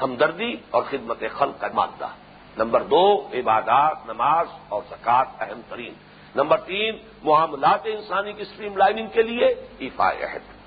[0.02, 2.08] ہمدردی اور خدمت خلق کا مادہ۔
[2.58, 5.92] نمبر دو، عبادات، نماز اور زکوٰۃ اہم ترین۔
[6.36, 10.57] نمبر تین، معاملات انسانی کی اسٹریم لائننگ کے لیے ایفا عہد۔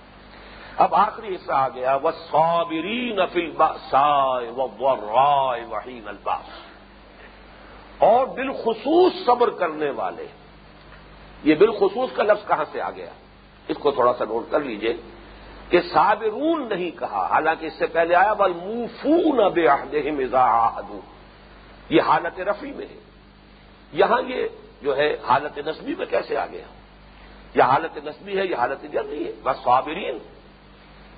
[0.78, 3.51] اب آخری حصہ آ گیا وہ صابرین افل
[3.89, 4.51] سائے
[4.88, 6.49] رائے وحین الباس
[7.97, 10.28] اور بالخصوص صبر کرنے والے،
[11.43, 13.09] یہ بالخصوص کا لفظ کہاں سے آ گیا؟
[13.67, 14.93] اس کو تھوڑا سا نوٹ کر لیجیے
[15.69, 20.80] کہ صابرون نہیں کہا، حالانکہ اس سے پہلے آیا بل موفون بے مزاح
[21.89, 22.99] یہ حالت رفیع میں ہے۔
[23.93, 24.47] یہاں یہ
[24.82, 26.65] جو ہے، حالت نسبی میں کیسے آ گیا؟
[27.55, 30.17] یہ حالت نسبی ہے، یہ حالت جلدی ہے۔ بس صابرین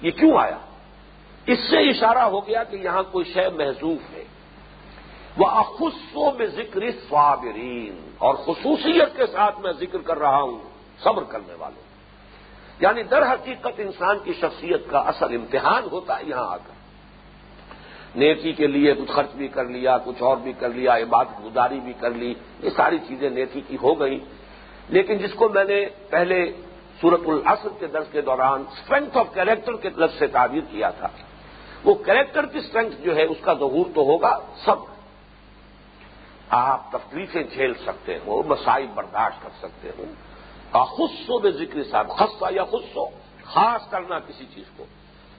[0.03, 0.57] یہ کیوں آیا؟
[1.45, 4.23] اس سے اشارہ ہو گیا کہ یہاں کوئی شے محضوف ہے۔
[5.37, 10.57] وہ اخصوں میں ذکر صابرین اور خصوصیت کے ساتھ میں ذکر کر رہا ہوں،
[11.03, 11.83] صبر کرنے والوں۔
[12.79, 16.73] یعنی در حقیقت انسان کی شخصیت کا اصل امتحان ہوتا ہے یہاں آ کر
[18.15, 21.79] نیکی کے لیے کچھ خرچ بھی کر لیا، کچھ اور بھی کر لیا، عبادت گزاری
[21.79, 22.33] بھی کر لی،
[22.63, 24.19] یہ ساری چیزیں نیکی کی ہو گئی
[24.89, 26.51] لیکن جس کو میں نے پہلے
[27.01, 31.07] سورت العصر کے درس کے دوران اسٹرینتھ آف کیریکٹر کے لفظ سے تعبیر کیا تھا۔
[31.83, 34.75] وہ کیریکٹر کی اسٹرینتھ جو ہے اس کا ظہور تو ہوگا سب۔
[36.49, 40.03] آپ تفریحیں جھیل سکتے ہو، مسائل برداشت کر سکتے ہو۔
[40.85, 43.05] خصو بے ذکر صاحب خصہ یا خصو
[43.43, 44.85] خاص کرنا کسی چیز کو۔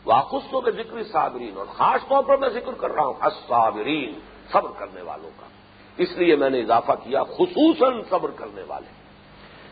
[0.04, 4.18] وہ خصو بے ذکر صابرین، اور خاص طور پر میں ذکر کر رہا ہوں الصابرین،
[4.52, 5.46] صبر کرنے والوں کا۔
[5.96, 8.90] اس لیے میں نے اضافہ کیا خصوصاً صبر کرنے والے۔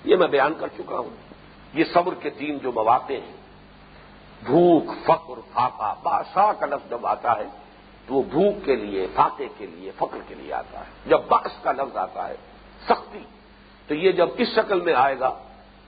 [0.04, 1.31] یہ میں بیان کر چکا ہوں۔
[1.74, 3.36] یہ صبر کے تین جو مواقع ہیں،
[4.44, 7.46] بھوک، فقر، فاقہ، بادشاہ کا لفظ جب آتا ہے،
[8.06, 11.62] تو وہ بھوک کے لیے، فاقے کے لیے، فقر کے لیے آتا ہے۔ جب بخش
[11.62, 12.34] کا لفظ آتا ہے،
[12.84, 13.24] سختی،
[13.86, 15.38] تو یہ جب اس شکل میں آئے گا،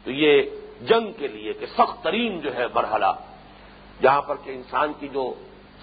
[0.05, 0.43] تو یہ
[0.83, 3.13] جنگ کے لیے کہ سخت ترین جو ہے مرحلہ،
[4.03, 5.35] جہاں پر کہ انسان کی جو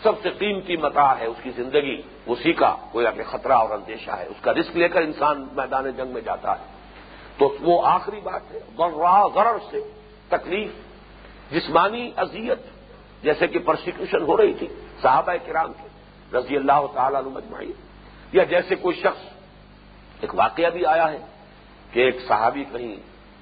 [0.04, 4.12] سب سے قیمتی متا ہے، اس کی زندگی اسی کا کوئی کہ خطرہ اور اندیشہ
[4.12, 6.70] ہے۔ اس کا رسک لے کر انسان میدان جنگ میں جاتا ہے۔
[7.42, 8.60] تو وہ آخری بات ہے
[9.36, 9.80] غرر سے
[10.30, 10.72] تکلیف،
[11.52, 12.60] جسمانی اذیت،
[13.24, 14.68] جیسے کہ پرسیکیوشن ہو رہی تھی
[15.02, 15.88] صحابہ کرام کے
[16.38, 17.72] رضی اللہ تعالیٰ مجمعی
[18.32, 19.24] یا جیسے کوئی شخص،
[20.22, 21.18] ایک واقعہ بھی آیا ہے
[21.92, 22.96] کہ ایک صحابی کہیں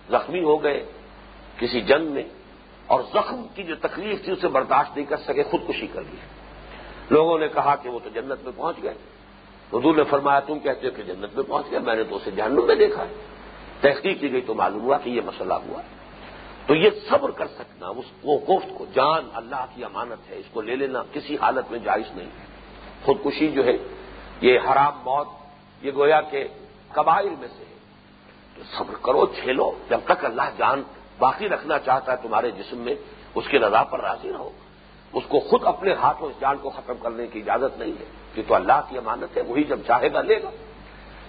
[0.10, 0.86] زخمی ہو گئے
[1.60, 2.24] کسی جنگ میں
[2.88, 6.18] اور زخم کی جو تکلیف تھی اسے برداشت نہیں کر سکے، خودکشی کر لی۔
[7.12, 8.94] لوگوں نے کہا کہ وہ تو جنت میں پہنچ گئے۔
[9.74, 12.32] حضور نے فرمایا، تم کہتے ہو کہ جنت میں پہنچ گیا میں نے تو اسے
[12.32, 13.14] جہنم میں دیکھا ہے۔
[13.82, 16.00] تحقیق کی گئی تو معلوم ہوا کہ یہ مسئلہ ہوا ہے۔
[16.66, 20.46] تو یہ صبر کر سکنا، اس وہ گفت کو، جان، اللہ کی امانت ہے، اس
[20.54, 22.30] کو لے لینا کسی حالت میں جائز نہیں۔
[23.06, 23.78] خودکشی جو ہے،
[24.42, 25.28] یہ حرام موت،
[25.82, 26.48] یہ گویا کہ
[26.94, 27.76] قبائل میں سے ہے۔
[28.56, 30.84] تو صبر کرو چھیلو جب تک اللہ جان
[31.20, 32.96] باقی رکھنا چاہتا ہے تمہارے جسم میں،
[33.36, 34.50] اس کی رضا پر راضی رہو۔
[35.14, 38.42] اس کو خود اپنے ہاتھوں، اس جان کو ختم کرنے کی اجازت نہیں ہے۔ کہ
[38.48, 40.50] تو اللہ کی امانت ہے، وہی جب چاہے گا لے گا۔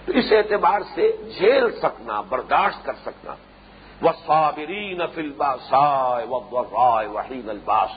[0.05, 3.35] تو اس اعتبار سے جھیل سکنا، برداشت کر سکنا۔
[4.01, 7.91] وہ صابرین فلبا سائے رائے وحین الباس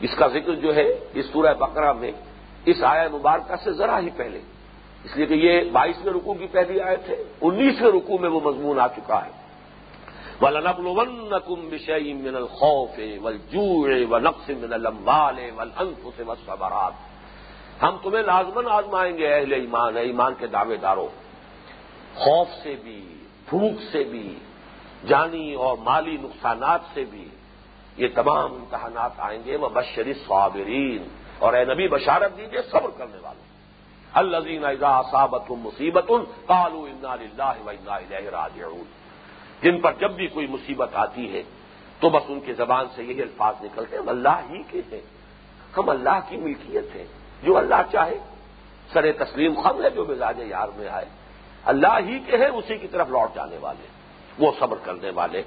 [0.00, 2.12] اس کا ذکر جو ہے اس سورہ بقرہ میں
[2.64, 4.40] اس آیا مبارکہ سے ذرا ہی پہلے۔
[5.04, 8.80] اس لیے کہ یہ بائیسویں رکوع کی پہلی آئے تھے انیسویں رکوع میں وہ مضمون
[8.80, 9.30] آ چکا ہے۔
[10.42, 16.92] ولنبلون کم بشئی من الخوف والجوع ونقص من الاموال والانفس والصبرات
[17.82, 21.08] ہم تمہیں لازمن آزمائیں گے، اہل ایمان ہے ایمان کے دعوے داروں۔
[22.14, 23.14] خوف سے بھی،
[23.48, 24.38] بھوک سے بھی،
[25.06, 27.28] جانی اور مالی نقصانات سے بھی
[27.96, 31.08] یہ تمام امتحانات آئیں گے۔ وہ بشری صابرین
[31.38, 33.50] اور اے نبی، بشارت دیجیے صبر کرنے والوں
[34.12, 36.12] الزین اضا صابت مصیبت
[36.46, 38.84] کالو اللہ و راجعون۔
[39.62, 41.42] جن پر جب بھی کوئی مصیبت آتی ہے
[42.00, 45.00] تو بس ان کی زبان سے یہی الفاظ نکلتے ہیں، ہم اللہ ہی کے ہیں۔
[45.76, 47.04] ہم اللہ کی ملکیت ہیں۔
[47.42, 48.18] جو اللہ چاہے۔
[48.92, 51.04] سر تسلیم خم ہے جو مزاج یار میں آئے۔
[51.64, 53.86] اللہ ہی کے ہیں، اسی کی طرف لوٹ جانے والے۔
[54.38, 55.42] وہ صبر کرنے والے۔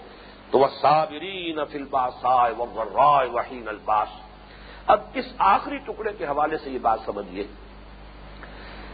[0.52, 2.14] تو وہ صابرین فلباس
[2.58, 4.08] وہ رائے وحین الباس۔
[4.88, 7.48] اب اس آخری ٹکڑے کے حوالے سے یہ بات سمجھیے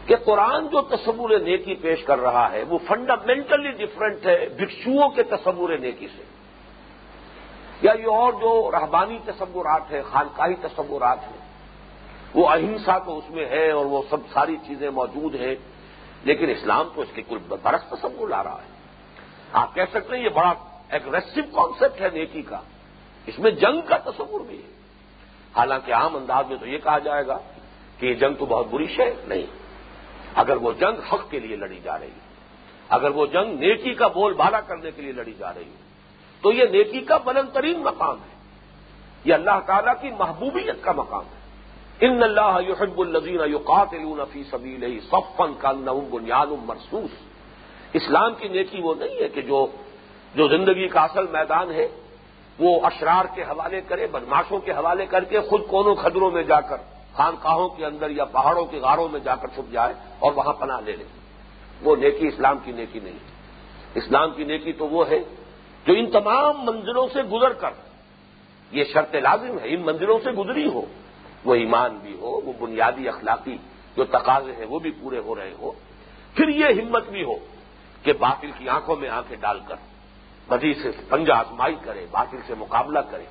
[0.06, 5.24] کہ قرآن جو تصور نیکی پیش کر رہا ہے، وہ فنڈامنٹلی ڈفرنٹ ہے بھکشوؤں کے
[5.24, 6.24] تصور نیکی سے۔
[7.82, 11.39] یا یہ اور جو رہبانی تصورات ہیں، خانقاہی تصورات ہیں۔
[12.34, 15.56] وہ اہنسا تو اس میں ہے اور وہ سب ساری چیزیں موجود ہیں،
[16.24, 18.68] لیکن اسلام تو اس کے کل برس تصور لا رہا ہے۔
[19.54, 20.54] آپ کہہ سکتے ہیں یہ بڑا
[20.90, 22.60] ایگریسو کانسیپٹ ہے نیکی کا۔
[23.26, 24.72] اس میں جنگ کا تصور بھی ہے۔
[25.58, 27.38] حالانکہ عام انداز میں تو یہ کہا جائے گا
[28.00, 29.44] کہ یہ جنگ تو بہت بری شے نہیں۔
[30.36, 32.30] اگر وہ جنگ حق کے لیے لڑی جا رہی ہے،
[32.90, 35.90] اگر وہ جنگ نیکی کا بول بالا کرنے کے لیے لڑی جا رہی ہے،
[36.42, 38.36] تو یہ نیکی کا بلند ترین مقام ہے۔
[39.26, 41.39] یہ اللہ تعالیٰ کی محبوبیت کا مقام ہے۔
[42.02, 43.94] ان اللہ یحب النظین یوقات
[44.32, 47.12] فی سبیل صفن کا نوم بنیاد مرسوس
[47.94, 49.66] اسلام کی نیکی وہ نہیں ہے کہ جو
[50.36, 51.88] جو زندگی کا اصل میدان ہے،
[52.60, 56.62] وہ اشرار کے حوالے کرے بدماشوں کے حوالے کر کے خود کونوں خدروں میں جا
[56.62, 56.78] کر،
[57.14, 60.80] خانقاہوں کے اندر یا پہاڑوں کے غاروں میں جا کر چھپ جائے اور وہاں پناہ
[60.86, 61.04] لے لے۔
[61.82, 63.18] وہ نیکی اسلام کی نیکی نہیں
[63.96, 65.20] اسلام کی نیکی تو وہ ہے
[65.86, 67.74] جو ان تمام منزلوں سے گزر کر،
[68.72, 70.86] یہ شرط لازم ہے، ان منزلوں سے گزری ہو۔
[71.46, 73.58] وہ ایمان بھی ہو، وہ بنیادی اخلاقی
[73.96, 75.72] جو تقاضے ہیں وہ بھی پورے ہو رہے ہو
[76.36, 77.36] پھر یہ ہمت بھی ہو
[78.04, 79.76] کہ باطل کی آنکھوں میں آنکھیں ڈال کر،
[80.48, 83.24] بدی سے پنجہ آزمائی کرے، باطل سے مقابلہ کرے۔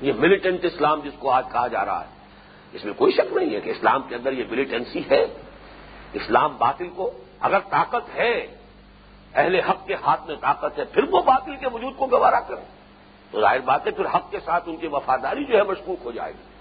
[0.00, 2.08] یہ ملیٹنٹ اسلام جس کو آج کہا جا رہا ہے،
[2.72, 5.26] اس میں کوئی شک نہیں ہے کہ اسلام کے اندر یہ ملیٹنسی ہے۔
[6.12, 7.10] اسلام باطل کو
[7.40, 8.46] اگر طاقت ہے،
[9.34, 12.64] اہل حق کے ہاتھ میں طاقت ہے، پھر وہ باطل کے وجود کو گوارا کریں۔
[13.30, 16.10] تو ظاہر بات ہے، پھر حق کے ساتھ ان کی وفاداری جو ہے مشکوک ہو
[16.10, 16.53] جائے گی۔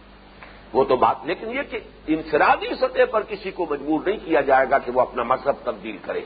[0.74, 4.66] وہ تو بات لیکن یہ کہ انفرادی سطح پر کسی کو مجبور نہیں کیا جائے
[4.72, 6.22] گا کہ وہ اپنا مذہب تبدیل کرے۔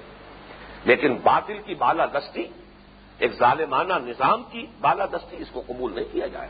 [0.84, 2.44] لیکن باطل کی بالا دستی،
[3.18, 6.50] ایک ظالمانہ نظام کی بالا دستی اس کو قبول نہیں کیا جائے۔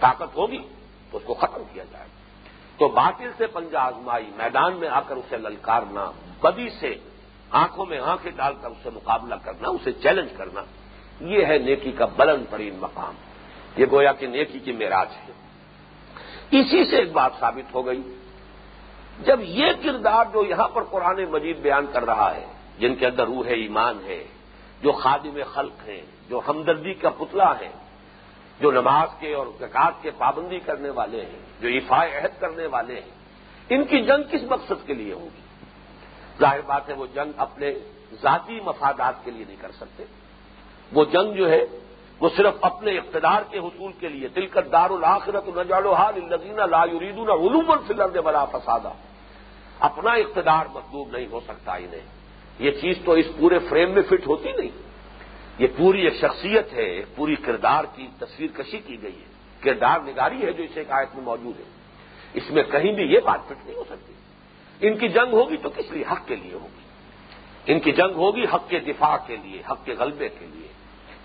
[0.00, 0.62] طاقت ہوگی
[1.10, 2.06] تو اس کو ختم کیا جائے۔
[2.78, 6.94] تو باطل سے پنجہ آزمائی میدان میں آ کر اسے للکارنا، بدی سے
[7.50, 10.60] آنکھوں میں آنکھیں ڈال کر اسے مقابلہ کرنا، اسے چیلنج کرنا،
[11.20, 13.14] یہ ہے نیکی کا بلند ترین مقام۔
[13.76, 15.43] یہ گویا کہ نیکی کی معراج ہے۔
[16.50, 18.02] اسی سے ایک بات ثابت ہو گئی۔
[19.20, 22.46] جب یہ کردار جو یہاں پر قرآن مجید بیان کر رہا ہے،
[22.78, 24.24] جن کے اندر روح ایمان ہے،
[24.82, 27.68] جو خادم خلق ہیں، جو ہمدردی کا پتلا ہے
[28.60, 32.94] جو نماز کے اور زکات کے پابندی کرنے والے ہیں، جو عفاء عہد کرنے والے
[32.94, 33.10] ہیں،
[33.68, 35.40] ان کی جنگ کس مقصد کے لیے ہوگی؟
[36.40, 37.72] ظاہر بات ہے، وہ جنگ اپنے
[38.22, 40.04] ذاتی مفادات کے لیے نہیں کر سکتے۔
[40.92, 41.66] وہ جنگ جو ہے
[42.20, 46.62] وہ صرف اپنے اقتدار کے حصول کے لیے دل کر دار الآخرت نجال حال الزینہ
[46.62, 48.92] لا یریدون علوم الفلر بلا فسادہ
[49.78, 52.00] اپنا اقتدار مطلوب نہیں ہو سکتا انہیں۔
[52.58, 54.70] یہ چیز تو اس پورے فریم میں فٹ ہوتی نہیں۔
[55.58, 59.26] یہ پوری ایک شخصیت ہے، ایک پوری کردار کی تصویر کشی کی گئی ہے۔
[59.60, 61.64] کردار نگاری ہے جو اس ایک آیت میں موجود ہے۔
[62.34, 64.12] اس میں کہیں بھی یہ بات فٹ نہیں ہو سکتی۔
[64.80, 66.80] ان کی جنگ ہوگی تو کس لیے؟ حق کے لیے ہوگی۔
[67.72, 70.68] ان کی جنگ ہوگی حق کے دفاع کے لیے، حق کے غلبے کے لیے۔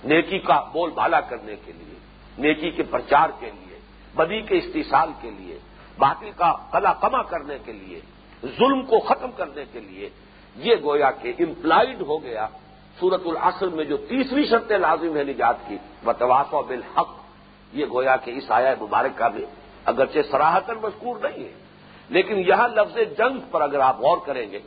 [0.04, 1.98] نیکی کا بول بالا کرنے کے لیے،
[2.38, 3.78] نیکی کے پرچار کے لیے،
[4.16, 5.58] بدی کے استحصال کے لیے،
[5.98, 8.00] باطل کا کلا کما کرنے کے لیے،
[8.58, 10.10] ظلم کو ختم کرنے کے لیے،
[10.56, 12.48] یہ گویا کہ امپلائڈ ہو گیا
[13.00, 17.12] سورت العصر میں جو تیسری شرط لازم ہے نجات کی بتواس و بالحق۔
[17.74, 19.46] یہ گویا کہ اس آیا مبارکہ میں
[19.86, 21.54] اگرچہ سراہتن مذکور نہیں ہے،
[22.10, 24.60] لیکن یہاں لفظ جنگ پر اگر آپ غور کریں گے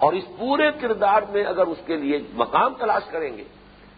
[0.00, 3.44] اور اس پورے کردار میں اگر اس کے لیے مقام تلاش کریں گے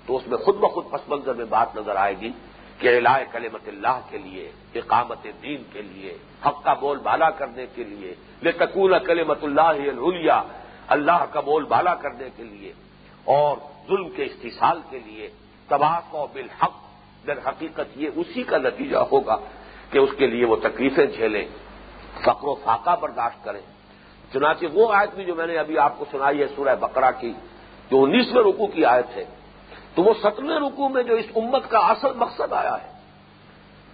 [0.07, 2.30] تو اس میں خود بخود پس منظر میں بات نظر آئے گی
[2.78, 7.66] کہ علاء کلمت اللہ کے لیے، اقامت دین کے لیے، حق کا بول بالا کرنے
[7.74, 10.40] کے لیے لے تکون کلمت اللہ
[10.88, 12.72] اللہ کا بول بالا کرنے کے لیے
[13.24, 13.57] اور
[13.88, 15.28] ظلم کے استحصال کے لیے،
[15.68, 16.76] تباہ و بالحق،
[17.26, 19.36] در حقیقت یہ اسی کا نتیجہ ہوگا
[19.90, 21.46] کہ اس کے لیے وہ تکلیفیں جھیلیں،
[22.24, 23.61] فقر و فاقہ برداشت کریں۔
[24.32, 27.32] چنانچہ وہ آیت بھی جو میں نے ابھی آپ کو سنائی ہے سورہ بقرہ کی،
[27.90, 29.24] جو انیسویں رکو کی آیت ہے
[29.95, 33.01] تو وہ ستویں رکو میں جو اس امت کا اصل مقصد آیا ہے۔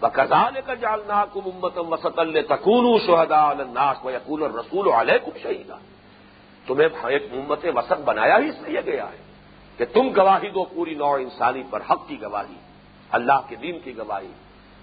[0.01, 5.39] بکرال کا جالنا کم امتم وسط اللہ تکون شہدا الناس و یقول رسول علیہ کم
[5.43, 5.77] شہیدہ
[6.67, 9.17] تمہیں ایک امت وسط بنایا ہی اس لیے گیا ہے
[9.77, 12.55] کہ تم گواہی دو پوری نو انسانی پر، حق کی گواہی،
[13.11, 14.33] اللہ کے دین کی گواہی،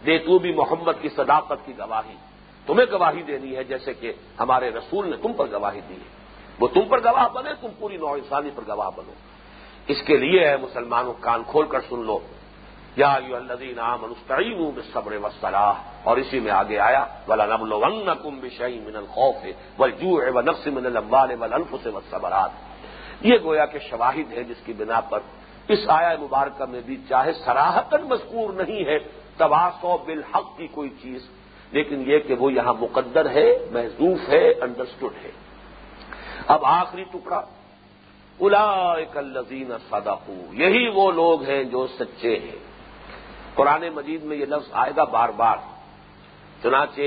[0.06, 2.16] دے تو بھی محمد کی صداقت کی گواہی۔
[2.66, 6.24] تمہیں گواہی دینی ہے جیسے کہ ہمارے رسول نے تم پر گواہی دی ہے۔
[6.60, 9.12] وہ تم پر گواہ بنے، تم پوری نو انسانی پر گواہ بنو۔
[9.88, 12.20] اس کے لیے ہے مسلمانوں کان کھول کر سن لو۔
[12.96, 15.74] یا یو الدین عام انستعین صبر وسلاح
[16.04, 19.46] اور اسی میں آگے آیا ولا نبل ون کم بشئی من الخوف
[19.80, 22.52] والجوع ونفس من الاموال والانفس والصبرات
[23.22, 25.20] یہ گویا کہ شواہد ہے جس کی بنا پر
[25.68, 28.98] اس آیا مبارکہ میں بھی چاہے سراہتن مذکور نہیں ہے،
[29.38, 31.22] تباس و بالحق کی کوئی چیز،
[31.72, 35.32] لیکن یہ کہ وہ یہاں مقدر ہے، محضوف ہے انڈرسٹوڈ ہے۔
[36.48, 37.42] اب آخری ٹکڑا
[38.40, 42.60] الا الزین صدقو، یہی وہ لوگ ہیں جو سچے ہیں۔
[43.56, 45.58] قرآن مجید میں یہ لفظ آئے گا بار بار۔
[46.64, 47.02] چنانچہ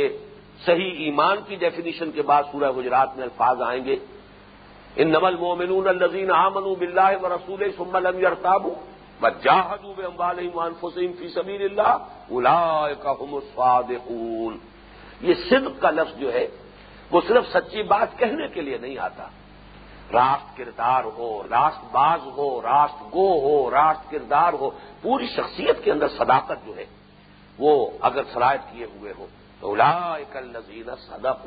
[0.67, 3.97] صحیح ایمان کی ڈیفینیشن کے بعد سورہ گجرات میں الفاظ آئیں گے۔
[4.97, 8.67] ان نمل مومنون الزین آمن بلّہ و رسول سمل ام یرتاب
[9.43, 10.01] جاہد
[11.19, 12.87] فی سبیر اللہ الا
[13.21, 14.59] الصادقون۔
[15.21, 16.49] یہ صدق کا لفظ جو ہے،
[17.11, 19.29] وہ صرف سچی بات کہنے کے لیے نہیں آتا۔
[20.13, 24.71] راست کردار ہو، راست باز ہو، راست گو ہو، راست کردار ہو،
[25.03, 26.85] پوری شخصیت کے اندر صداقت جو ہے،
[27.59, 29.27] وہ اگر شرائط کیے ہوئے ہو،
[29.61, 31.47] تو الاکل نذیر صدق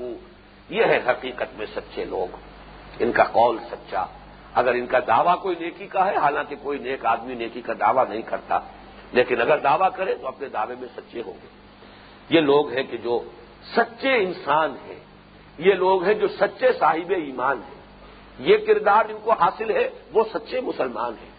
[0.70, 2.36] یہ ہے حقیقت میں سچے لوگ،
[3.00, 4.06] ان کا قول سچا۔
[4.54, 8.10] اگر ان کا دعویٰ کوئی نیکی کا ہے، حالانکہ کوئی نیک آدمی نیکی کا دعویٰ
[8.10, 8.60] نہیں کرتا،
[9.12, 11.48] لیکن اگر دعویٰ کرے، تو اپنے دعوے میں سچے ہوں گے۔
[12.30, 13.24] یہ لوگ ہیں کہ جو
[13.76, 15.00] سچے انسان ہیں،
[15.58, 17.79] یہ لوگ ہیں جو سچے صاحب ایمان ہیں۔
[18.40, 21.30] یہ کردار جن کو حاصل ہے وہ سچے مسلمان ہیں۔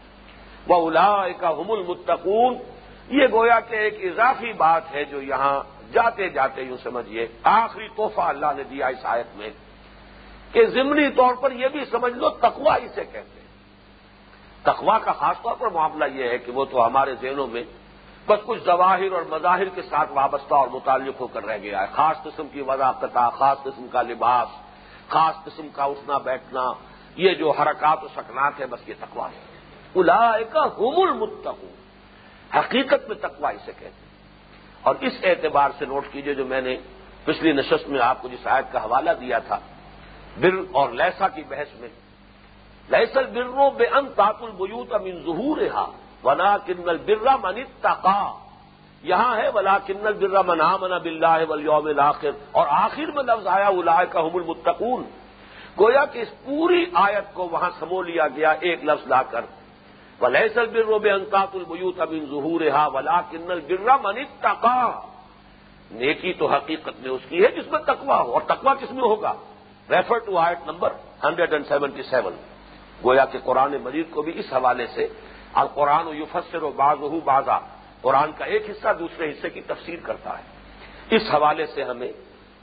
[0.68, 2.58] وہ الا کا حم المتقون۔
[3.08, 5.60] یہ گویا کہ ایک اضافی بات ہے جو یہاں
[5.92, 9.50] جاتے جاتے یوں سمجھیے آخری تحفہ اللہ نے دیا اس آیت میں
[10.52, 13.48] کہ ضمنی طور پر یہ بھی سمجھ لو تقوا اسے کہتے ہیں۔
[14.62, 17.62] تقوا کا خاص طور پر معاملہ یہ ہے کہ وہ تو ہمارے ذہنوں میں
[18.26, 21.86] بس کچھ ظواہر اور مظاہر کے ساتھ وابستہ اور متعلق ہو کر رہ گیا ہے۔
[21.92, 24.48] خاص قسم کی وضاحت، خاص قسم کا لباس
[25.10, 26.72] خاص قسم کا اٹھنا بیٹھنا،
[27.16, 29.40] یہ جو حرکات و سکنات ہے بس یہ تقوا ہے۔
[29.94, 31.64] الا کا حم المتق
[32.56, 34.10] حقیقت میں تقوا اسے کہتے ہیں۔
[34.82, 36.76] اور اس اعتبار سے نوٹ کیجیے جو میں نے
[37.24, 39.58] پچھلی نشست میں آپ کو جس آیت کا حوالہ دیا تھا،
[40.40, 41.88] بر اور لیسا کی بحث میں
[42.90, 45.86] لہسل برو بے ان تاط البیوت امین ظہور رہا
[46.24, 48.49] ونا کنل برا من تقا
[49.04, 53.68] یہاں ہے ولا کنل برا منا منا بلّہ ولیوم الآخر اور آخر میں لفظ آیا
[53.68, 55.02] الاح کا حم المتقون۔
[55.80, 59.44] گویا کہ اس پوری آیت کو وہاں سمو لیا گیا، ایک لفظ لا کر۔
[60.20, 64.80] ولیسل برو بے انتاط البیوت امین ظہور رہا ولا کنل برا من تقا
[65.90, 69.02] نیکی تو حقیقت میں اس کی ہے جس میں تقوا ہو، اور تقوا کس میں
[69.02, 69.32] ہوگا؟
[69.90, 70.90] Refer to eight number
[71.24, 72.34] hundred and seventy seven.
[73.04, 75.06] گویا کہ قرآن مجید کو بھی اس حوالے سے
[75.56, 77.58] اور قرآن و یوفسر و باز بازا
[78.02, 80.42] قرآن کا ایک حصہ دوسرے حصے کی تفسیر کرتا ہے۔
[81.16, 82.12] اس حوالے سے ہمیں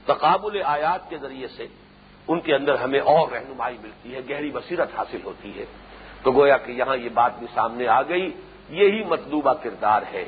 [0.06, 1.68] تقابل آیات کے ذریعے سے
[2.28, 5.66] ان کے اندر ہمیں اور رہنمائی ملتی ہے، گہری بصیرت حاصل ہوتی ہے۔
[6.24, 8.32] تو گویا کہ یہاں یہ بات بھی سامنے آ گئی،
[8.70, 10.26] یہی مطلوبہ کردار ہے۔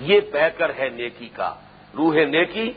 [0.00, 1.54] یہ پیکر ہے نیکی کا۔
[1.96, 2.72] روح نیکی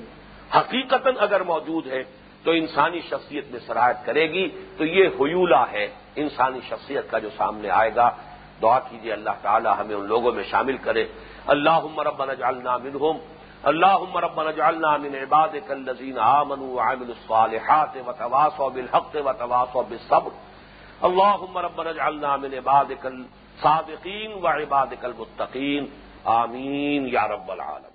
[0.55, 2.03] حقیقت اگر موجود ہے
[2.43, 7.29] تو انسانی شخصیت میں سرایت کرے گی۔ تو یہ حیولہ ہے، انسانی شخصیت کا جو
[7.37, 8.09] سامنے آئے گا۔
[8.61, 11.05] دعا کیجیے اللہ تعالی ہمیں ان لوگوں میں شامل کرے۔
[11.53, 13.17] اللہ ربنا اجعلنا منهم
[13.71, 20.31] اللهم ربنا اجعلنا من عبادك الذين آمنوا وعملوا الصالحات وتواصوا بالحق وتواصوا بالصبر.
[21.03, 25.91] اللهم ربنا اجعلنا من عبادك الصادقين وعبادك المتقين
[26.27, 27.94] آمين يا رب العالمين